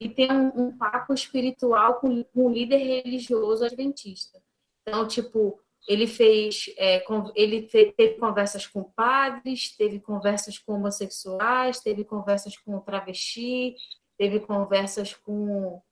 [0.00, 4.42] e ter um, um papo espiritual com, com um líder religioso adventista.
[4.82, 7.04] Então, tipo, ele fez, é,
[7.34, 13.74] ele teve conversas com padres, teve conversas com homossexuais, teve conversas com travesti,
[14.16, 15.82] teve conversas com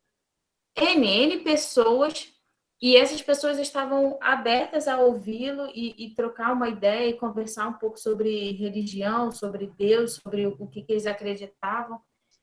[0.77, 2.33] N, N pessoas,
[2.81, 7.73] e essas pessoas estavam abertas a ouvi-lo e, e, trocar uma ideia e conversar um
[7.73, 12.01] pouco sobre religião, sobre Deus, sobre o, o que, que, eles acreditavam.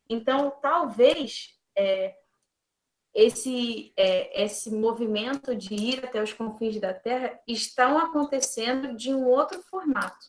[0.09, 2.15] Então, talvez é,
[3.15, 9.25] esse, é, esse movimento de ir até os confins da Terra estão acontecendo de um
[9.25, 10.27] outro formato.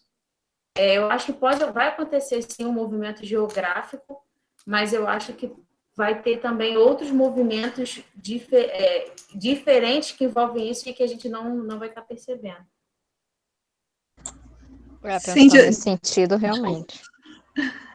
[0.76, 4.22] É, eu acho que pode, vai acontecer sim um movimento geográfico,
[4.64, 5.52] mas eu acho que
[5.96, 11.28] vai ter também outros movimentos difer, é, diferentes que envolvem isso e que a gente
[11.28, 12.64] não, não vai estar percebendo.
[15.02, 17.00] É, Sim, nesse sentido, realmente.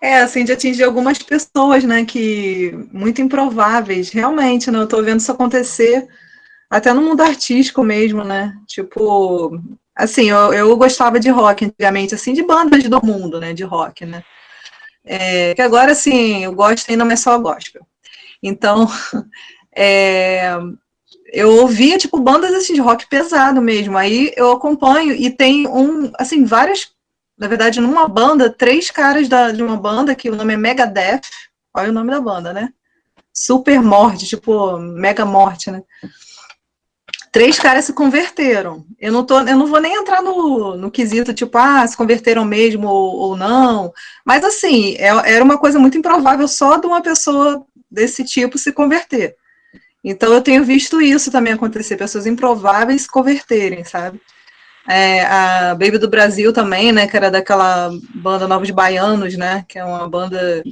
[0.00, 5.20] É, assim, de atingir algumas pessoas, né, que muito improváveis, realmente, né, eu tô vendo
[5.20, 6.06] isso acontecer
[6.70, 9.58] até no mundo artístico mesmo, né, tipo,
[9.94, 14.04] assim, eu, eu gostava de rock antigamente, assim, de bandas do mundo, né, de rock,
[14.06, 14.22] né,
[15.04, 17.86] é, que agora, assim, eu gosto ainda, mas só gospel.
[18.42, 18.86] Então,
[19.74, 20.52] é,
[21.32, 26.12] eu ouvia, tipo, bandas, assim, de rock pesado mesmo, aí eu acompanho e tem um,
[26.18, 26.95] assim, várias
[27.38, 31.22] na verdade, numa banda, três caras da, de uma banda que o nome é Megadeth,
[31.74, 32.70] olha o nome da banda, né?
[33.32, 35.82] Super Morte, tipo, Mega Morte, né?
[37.30, 38.86] Três caras se converteram.
[38.98, 42.46] Eu não, tô, eu não vou nem entrar no, no quesito, tipo, ah, se converteram
[42.46, 43.92] mesmo ou, ou não.
[44.24, 48.72] Mas, assim, é, era uma coisa muito improvável só de uma pessoa desse tipo se
[48.72, 49.36] converter.
[50.02, 54.18] Então, eu tenho visto isso também acontecer, pessoas improváveis se converterem, sabe?
[54.88, 59.78] É, a Baby do Brasil também, né, que era daquela banda Novos Baianos, né, que
[59.78, 60.62] é uma banda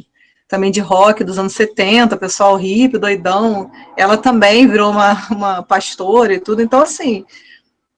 [0.46, 6.34] também de rock dos anos 70, pessoal hippie, doidão, ela também virou uma, uma pastora
[6.34, 7.24] e tudo, então, assim,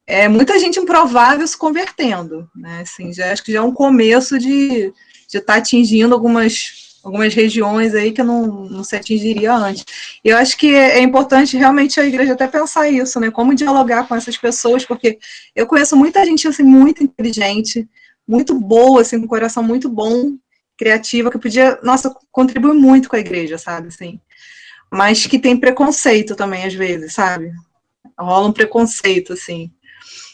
[0.06, 4.38] é muita gente improvável se convertendo, né, assim, já, acho que já é um começo
[4.38, 4.92] de
[5.26, 9.84] estar tá atingindo algumas algumas regiões aí que não, não se atingiria antes.
[10.24, 13.30] E eu acho que é, é importante realmente a igreja até pensar isso, né?
[13.30, 15.20] Como dialogar com essas pessoas, porque
[15.54, 17.88] eu conheço muita gente assim muito inteligente,
[18.26, 20.36] muito boa, assim, com um coração muito bom,
[20.76, 24.20] criativa, que podia, nossa, contribuir muito com a igreja, sabe, assim.
[24.90, 27.52] Mas que tem preconceito também às vezes, sabe?
[28.18, 29.70] Rola um preconceito assim.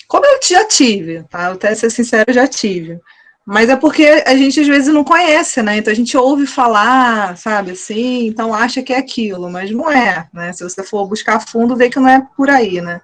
[0.09, 1.49] Como eu já tive, tá?
[1.49, 2.99] Eu até ser sincero, já tive.
[3.45, 5.77] Mas é porque a gente às vezes não conhece, né?
[5.77, 10.29] Então a gente ouve falar, sabe, assim, então acha que é aquilo, mas não é,
[10.33, 10.53] né?
[10.53, 13.01] Se você for buscar fundo, vê que não é por aí, né?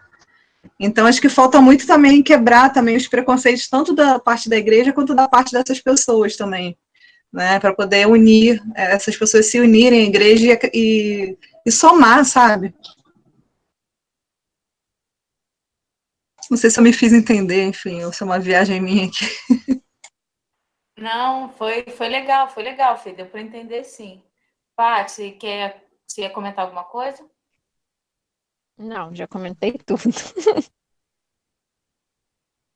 [0.78, 4.92] Então acho que falta muito também quebrar também os preconceitos tanto da parte da igreja
[4.92, 6.76] quanto da parte dessas pessoas também,
[7.32, 7.58] né?
[7.60, 11.36] Para poder unir é, essas pessoas se unirem à igreja e,
[11.66, 12.74] e somar, sabe?
[16.50, 19.26] Não sei se eu me fiz entender, enfim, ou se é uma viagem minha aqui.
[20.98, 24.22] Não, foi, foi legal, foi legal, Fê, deu para entender sim.
[24.76, 27.24] Paty, você quer, você ia comentar alguma coisa?
[28.76, 30.02] Não, já comentei tudo.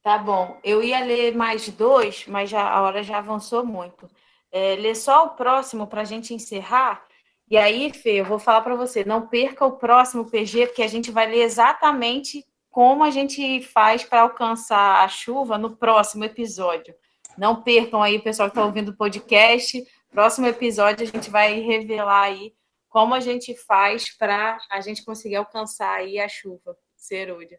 [0.03, 0.59] Tá bom.
[0.65, 4.11] Eu ia ler mais dois, mas já, a hora já avançou muito.
[4.51, 7.07] É, ler só o próximo para a gente encerrar.
[7.49, 10.89] E aí, Fê, eu vou falar para você, não perca o próximo PG, porque a
[10.89, 16.95] gente vai ler exatamente como a gente faz para alcançar a chuva no próximo episódio.
[17.37, 19.83] Não percam aí, pessoal que está ouvindo o podcast.
[20.11, 22.55] Próximo episódio a gente vai revelar aí
[22.89, 27.59] como a gente faz para a gente conseguir alcançar aí a chuva cerúdia.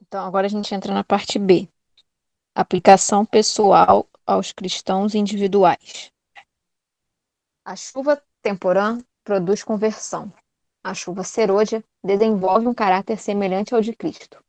[0.00, 1.68] Então, agora a gente entra na parte B.
[2.54, 6.12] Aplicação pessoal aos cristãos individuais.
[7.64, 10.32] A chuva temporã produz conversão.
[10.82, 14.42] A chuva serôdia desenvolve um caráter semelhante ao de Cristo.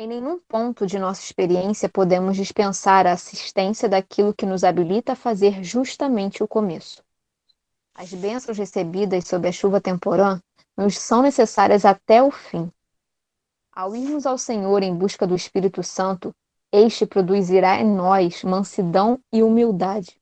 [0.00, 5.14] Em nenhum ponto de nossa experiência podemos dispensar a assistência daquilo que nos habilita a
[5.14, 7.04] fazer justamente o começo.
[7.94, 10.40] As bênçãos recebidas sob a chuva temporã
[10.74, 12.72] nos são necessárias até o fim.
[13.70, 16.34] Ao irmos ao Senhor em busca do Espírito Santo,
[16.72, 20.18] Este produzirá em nós mansidão e humildade,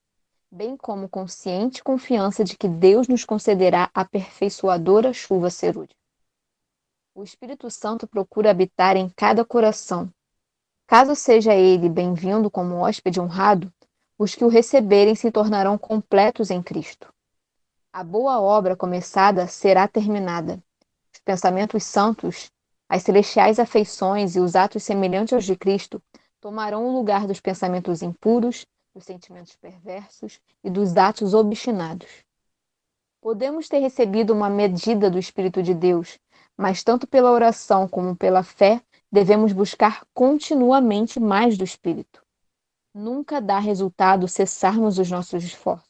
[0.51, 5.98] bem como consciente confiança de que Deus nos concederá a aperfeiçoadora chuva cerúlea.
[7.19, 10.09] O Espírito Santo procura habitar em cada coração.
[10.87, 13.73] Caso seja ele bem-vindo como hóspede honrado,
[14.17, 17.13] os que o receberem se tornarão completos em Cristo.
[17.93, 20.63] A boa obra começada será terminada.
[21.13, 22.53] Os pensamentos santos,
[22.89, 26.01] as celestiais afeições e os atos semelhantes aos de Cristo
[26.41, 28.65] tomarão o lugar dos pensamentos impuros,
[28.95, 32.25] dos sentimentos perversos e dos atos obstinados.
[33.21, 36.17] Podemos ter recebido uma medida do Espírito de Deus,
[36.59, 42.21] mas tanto pela oração como pela fé, devemos buscar continuamente mais do Espírito.
[42.93, 45.87] Nunca dá resultado cessarmos os nossos esforços.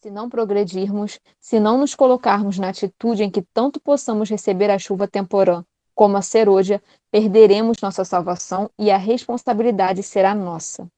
[0.00, 4.78] Se não progredirmos, se não nos colocarmos na atitude em que tanto possamos receber a
[4.78, 5.62] chuva temporã
[5.94, 10.88] como a serôdia, perderemos nossa salvação e a responsabilidade será nossa.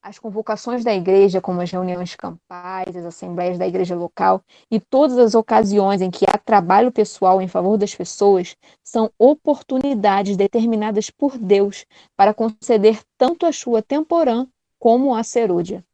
[0.00, 4.40] As convocações da igreja, como as reuniões campais, as assembleias da igreja local
[4.70, 10.34] e todas as ocasiões em que há trabalho pessoal em favor das pessoas, são oportunidades
[10.34, 11.84] determinadas por Deus
[12.16, 14.46] para conceder tanto a chuva temporã
[14.78, 15.84] como a serôdia.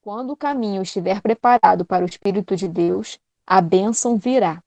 [0.00, 4.62] Quando o caminho estiver preparado para o Espírito de Deus, a bênção virá.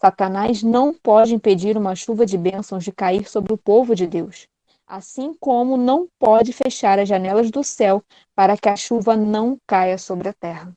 [0.00, 4.48] Satanás não pode impedir uma chuva de bênçãos de cair sobre o povo de Deus,
[4.86, 8.02] assim como não pode fechar as janelas do céu
[8.34, 10.72] para que a chuva não caia sobre a terra.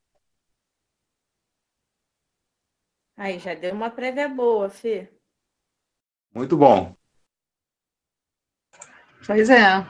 [3.20, 5.12] Aí já deu uma prévia boa, Fê.
[6.34, 6.96] Muito bom.
[9.28, 9.86] Pois é.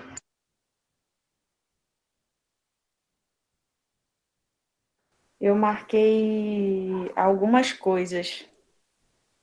[5.39, 8.49] Eu marquei algumas coisas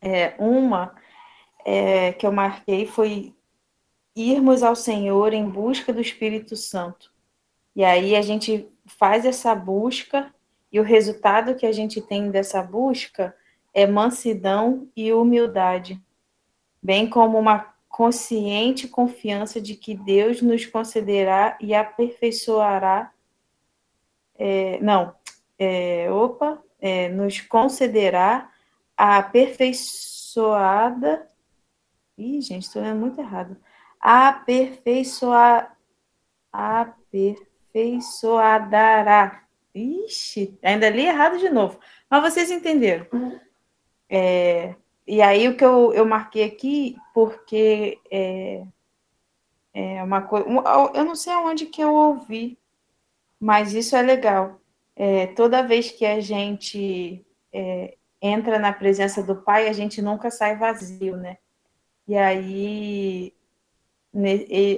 [0.01, 0.93] é, uma
[1.65, 3.37] é, que eu marquei foi
[4.17, 7.15] irmos ao Senhor em busca do Espírito Santo.
[7.73, 10.35] E aí a gente faz essa busca
[10.73, 13.33] e o resultado que a gente tem dessa busca
[13.77, 16.03] é mansidão e humildade,
[16.83, 23.13] bem como uma consciente confiança de que Deus nos concederá e aperfeiçoará.
[24.35, 25.15] É, não,
[25.59, 28.51] é, opa, é, nos concederá
[28.97, 31.31] a aperfeiçoada.
[32.17, 33.59] Ih, gente, estou lendo muito errado.
[34.01, 35.77] Aperfeiçoar.
[36.51, 39.43] Aperfeiçoadará.
[39.75, 41.79] Ixi, ainda li errado de novo.
[42.09, 43.07] Mas vocês entenderam.
[44.09, 44.75] É,
[45.07, 48.65] e aí o que eu, eu marquei aqui, porque é,
[49.75, 50.47] é uma coisa.
[50.95, 52.59] Eu não sei aonde que eu ouvi,
[53.41, 54.61] mas isso é legal.
[54.97, 60.31] É, toda vez que a gente é, entra na presença do Pai, a gente nunca
[60.31, 61.39] sai vazio, né?
[62.09, 63.35] E aí,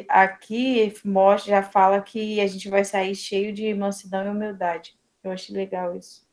[0.08, 4.98] aqui mostra, já fala que a gente vai sair cheio de mansidão e humildade.
[5.22, 6.27] Eu acho legal isso.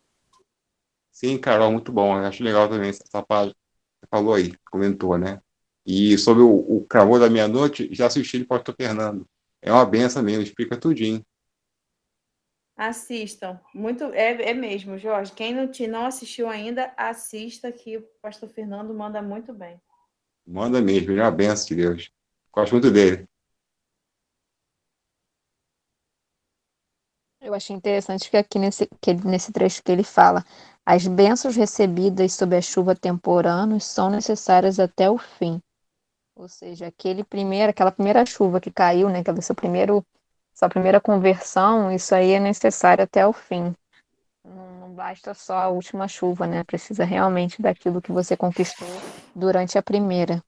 [1.16, 2.18] Sim, Carol, muito bom.
[2.18, 3.56] Eu acho legal também essa parte
[4.02, 5.40] que falou aí, comentou, né?
[5.86, 9.26] E sobre o, o Cravor da Meia-Noite, já assisti de Pastor Fernando.
[9.62, 11.26] É uma benção mesmo, explica tudinho.
[12.76, 13.58] Assistam.
[13.74, 15.32] Muito, é, é mesmo, Jorge.
[15.32, 19.80] Quem não, te, não assistiu ainda, assista que o pastor Fernando manda muito bem.
[20.46, 22.12] Manda mesmo, ele é uma benção de Deus.
[22.52, 23.26] Gosto muito dele.
[27.46, 30.44] Eu achei interessante que aqui nesse, que, nesse trecho que ele fala,
[30.84, 35.62] as bênçãos recebidas sob a chuva temporânea são necessárias até o fim.
[36.36, 40.04] Ou seja, aquele primeiro, aquela primeira chuva que caiu, né, aquele seu primeiro
[40.56, 43.76] sua primeira conversão, isso aí é necessário até o fim.
[44.44, 46.64] Não, não basta só a última chuva, né?
[46.64, 48.88] Precisa realmente daquilo que você conquistou
[49.36, 50.42] durante a primeira.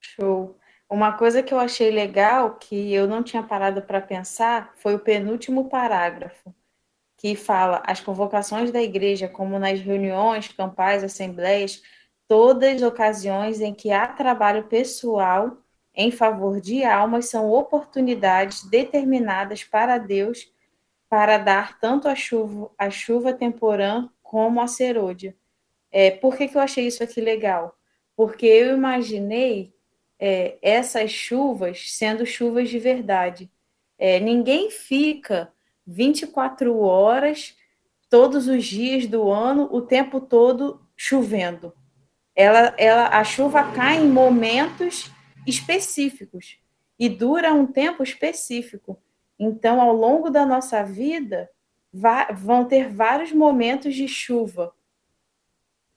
[0.00, 0.51] Show.
[0.92, 4.98] Uma coisa que eu achei legal, que eu não tinha parado para pensar, foi o
[4.98, 6.54] penúltimo parágrafo,
[7.16, 11.82] que fala as convocações da igreja, como nas reuniões, campais, assembleias,
[12.28, 15.56] todas ocasiões em que há trabalho pessoal
[15.94, 20.52] em favor de almas são oportunidades determinadas para Deus
[21.08, 25.34] para dar tanto a chuva, a chuva temporã como a serôdia.
[25.90, 27.74] É, por que, que eu achei isso aqui legal?
[28.14, 29.72] Porque eu imaginei
[30.24, 33.50] é, essas chuvas sendo chuvas de verdade.
[33.98, 35.52] É, ninguém fica
[35.84, 37.56] 24 horas,
[38.08, 41.74] todos os dias do ano, o tempo todo chovendo.
[42.36, 45.10] Ela, ela, a chuva cai em momentos
[45.44, 46.56] específicos
[46.96, 49.02] e dura um tempo específico.
[49.36, 51.50] Então, ao longo da nossa vida,
[52.32, 54.72] vão ter vários momentos de chuva.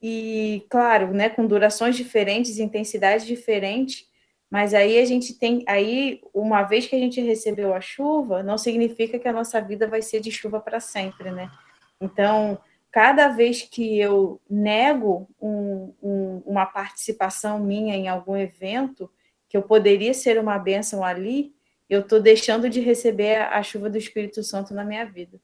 [0.02, 4.08] e claro, né, com durações diferentes, intensidades diferentes,
[4.56, 8.58] mas aí a gente tem, aí uma vez que a gente recebeu a chuva, não
[8.58, 11.52] significa que a nossa vida vai ser de chuva para sempre, né?
[12.00, 12.58] Então,
[12.90, 19.12] cada vez que eu nego um, um, uma participação minha em algum evento,
[19.50, 21.54] que eu poderia ser uma bênção ali,
[21.90, 25.38] eu estou deixando de receber a chuva do Espírito Santo na minha vida.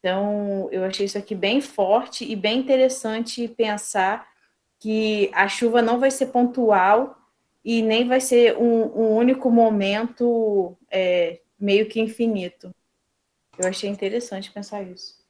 [0.00, 4.28] Então, eu achei isso aqui bem forte e bem interessante pensar
[4.78, 7.16] que a chuva não vai ser pontual
[7.64, 12.74] e nem vai ser um, um único momento é, meio que infinito.
[13.58, 15.20] Eu achei interessante pensar isso.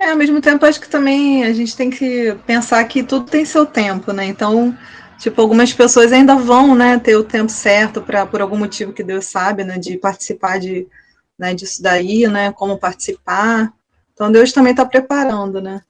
[0.00, 3.44] É, ao mesmo tempo, acho que também a gente tem que pensar que tudo tem
[3.44, 4.26] seu tempo, né?
[4.26, 4.76] Então,
[5.18, 9.02] tipo, algumas pessoas ainda vão, né, ter o tempo certo para, por algum motivo que
[9.02, 10.88] Deus sabe, né, de participar de,
[11.38, 13.72] né, disso daí, né, como participar.
[14.12, 15.82] Então Deus também está preparando, né?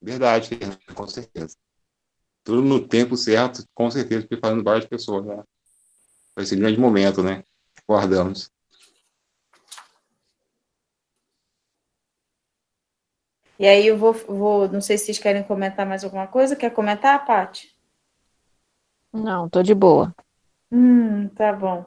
[0.00, 0.58] Verdade,
[0.94, 1.56] com certeza.
[2.46, 5.42] Tudo no tempo certo, com certeza, preparando várias pessoas, né?
[6.36, 7.42] Vai ser um grande momento, né?
[7.88, 8.52] Guardamos.
[13.58, 16.54] E aí eu vou, vou, não sei se vocês querem comentar mais alguma coisa.
[16.54, 17.74] Quer comentar, Paty?
[19.12, 20.14] Não, tô de boa.
[20.70, 21.84] Hum, tá bom.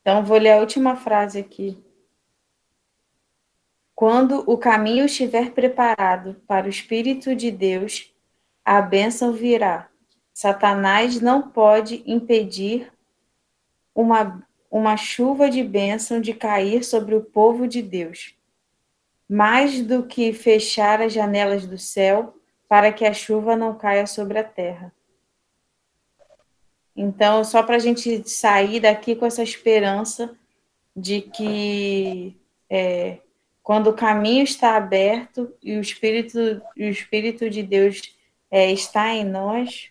[0.00, 1.80] Então vou ler a última frase aqui.
[3.94, 8.12] Quando o caminho estiver preparado para o Espírito de Deus,
[8.64, 9.88] a bênção virá.
[10.32, 12.92] Satanás não pode impedir
[13.94, 18.34] uma, uma chuva de bênção de cair sobre o povo de Deus.
[19.28, 22.34] Mais do que fechar as janelas do céu
[22.68, 24.92] para que a chuva não caia sobre a terra.
[26.94, 30.36] Então, só para a gente sair daqui com essa esperança
[30.94, 32.36] de que
[32.68, 33.18] é,
[33.62, 36.38] quando o caminho está aberto e o Espírito,
[36.76, 38.02] o Espírito de Deus
[38.50, 39.90] é, está em nós,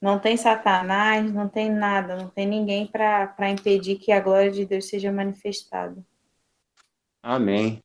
[0.00, 4.64] não tem Satanás, não tem nada, não tem ninguém para impedir que a glória de
[4.64, 5.96] Deus seja manifestada.
[7.22, 7.78] Amém.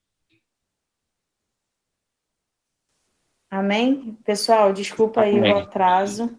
[3.49, 4.17] Amém?
[4.23, 5.53] Pessoal, desculpa aí Amém.
[5.53, 6.37] o atraso.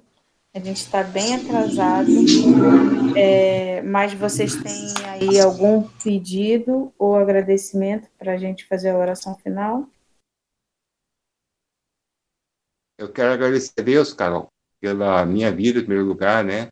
[0.53, 2.11] A gente está bem atrasado,
[3.17, 9.37] é, mas vocês têm aí algum pedido ou agradecimento para a gente fazer a oração
[9.37, 9.89] final?
[13.01, 16.69] Eu quero agradecer a Deus, Carol, pela minha vida, em primeiro lugar, né?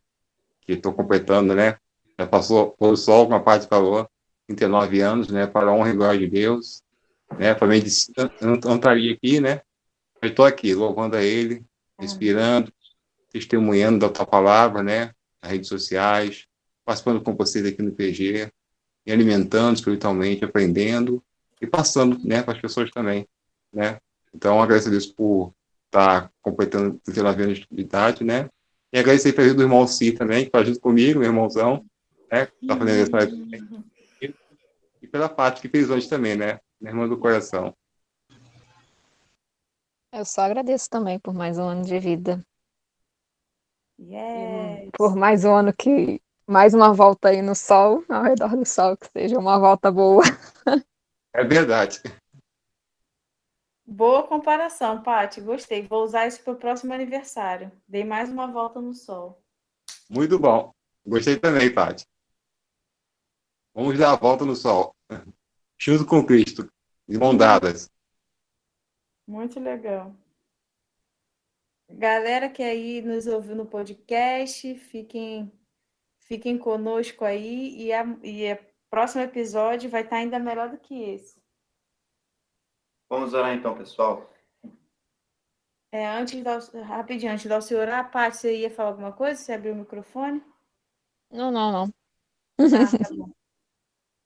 [0.61, 1.77] Que estou completando, né?
[2.19, 4.07] Já passou por sol, uma parte de calor,
[4.45, 5.47] 39 anos, né?
[5.47, 6.83] Para a honra e glória de Deus,
[7.35, 7.55] né?
[7.55, 7.81] Para mim,
[8.15, 9.61] eu não estaria aqui, né?
[10.21, 11.65] Eu estou aqui, louvando a Ele,
[11.97, 12.71] respirando,
[13.31, 15.11] testemunhando da tua palavra, né?
[15.41, 16.45] Nas redes sociais,
[16.85, 18.51] participando com vocês aqui no PG,
[19.03, 21.23] e alimentando espiritualmente, aprendendo
[21.59, 23.27] e passando, né, para as pessoas também,
[23.73, 23.99] né?
[24.31, 25.55] Então, agradeço a Deus por
[25.89, 28.47] estar tá completando 19 anos de idade, né?
[28.93, 31.85] E agradecer para o irmão Si também, que está junto comigo, meu irmãozão,
[32.31, 32.45] né?
[32.45, 33.85] Que está fazendo aniversário também.
[35.01, 36.59] E pela parte que fez hoje também, né?
[36.79, 37.73] Minha irmã do coração.
[40.11, 42.43] Eu só agradeço também por mais um ano de vida.
[43.99, 44.89] Yes.
[44.93, 46.21] Por mais um ano que.
[46.47, 50.23] Mais uma volta aí no sol, ao redor do sol, que seja uma volta boa.
[51.31, 52.01] É verdade.
[53.91, 55.41] Boa comparação, Paty.
[55.41, 55.81] Gostei.
[55.81, 57.71] Vou usar isso para o próximo aniversário.
[57.87, 59.43] Dei mais uma volta no sol.
[60.07, 60.71] Muito bom.
[61.03, 62.05] Gostei também, Paty.
[63.73, 64.95] Vamos dar a volta no sol.
[65.75, 66.71] Junto com Cristo.
[67.07, 67.89] De mão dadas.
[69.27, 70.15] Muito legal.
[71.89, 75.51] Galera que aí nos ouviu no podcast, fiquem,
[76.19, 80.93] fiquem conosco aí e a, e a próximo episódio vai estar ainda melhor do que
[80.93, 81.38] esse.
[83.09, 84.31] Vamos orar então, pessoal.
[85.91, 88.89] É, antes de dar, rapidinho, antes de dar o senhor orar, Paty, você ia falar
[88.89, 89.41] alguma coisa?
[89.41, 90.43] Você abriu o microfone?
[91.31, 91.93] Não, não, não.
[92.59, 93.31] Ah, tá bom.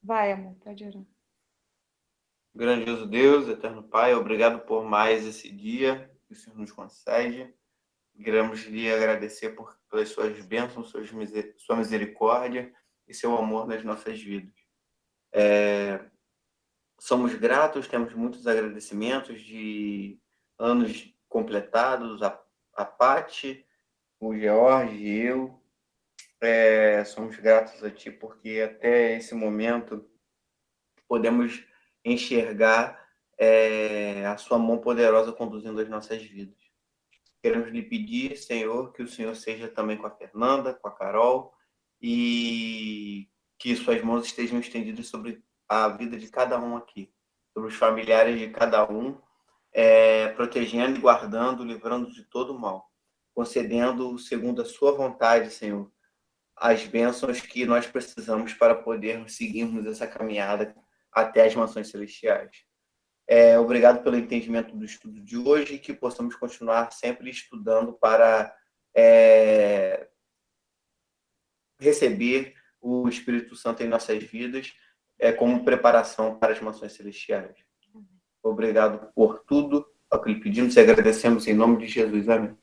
[0.04, 1.04] Vai, amor, pode orar.
[2.54, 7.52] Grandioso Deus, eterno Pai, obrigado por mais esse dia que o Senhor nos concede.
[8.22, 11.10] Queremos lhe agradecer por, pelas suas bênçãos, suas,
[11.58, 12.72] sua misericórdia
[13.08, 14.54] e seu amor nas nossas vidas.
[15.32, 16.12] É,
[17.04, 20.18] somos gratos, temos muitos agradecimentos de
[20.58, 22.42] anos completados, a,
[22.78, 23.66] a Pati,
[24.22, 25.62] o George e eu.
[26.40, 30.10] É, somos gratos a Ti porque até esse momento
[31.06, 31.62] podemos
[32.06, 33.06] enxergar
[33.38, 36.56] é, a sua mão poderosa conduzindo as nossas vidas.
[37.42, 41.54] Queremos lhe pedir, Senhor, que o Senhor seja também com a Fernanda, com a Carol,
[42.02, 43.28] e
[43.60, 45.44] que suas mãos estejam estendidas sobre
[45.74, 47.12] a vida de cada um aqui,
[47.54, 49.20] sobre os familiares de cada um,
[49.72, 52.90] é, protegendo e guardando, livrando de todo mal,
[53.34, 55.92] concedendo, segundo a sua vontade, Senhor,
[56.56, 60.76] as bênçãos que nós precisamos para poder seguirmos essa caminhada
[61.12, 62.64] até as mansões celestiais.
[63.28, 68.54] É, obrigado pelo entendimento do estudo de hoje e que possamos continuar sempre estudando para
[68.96, 70.08] é,
[71.80, 74.74] receber o Espírito Santo em nossas vidas
[75.24, 77.56] é, como preparação para as mansões celestiais.
[78.44, 79.86] Obrigado por tudo,
[80.22, 82.28] que lhe pedimos e agradecemos em nome de Jesus.
[82.28, 82.58] Amém.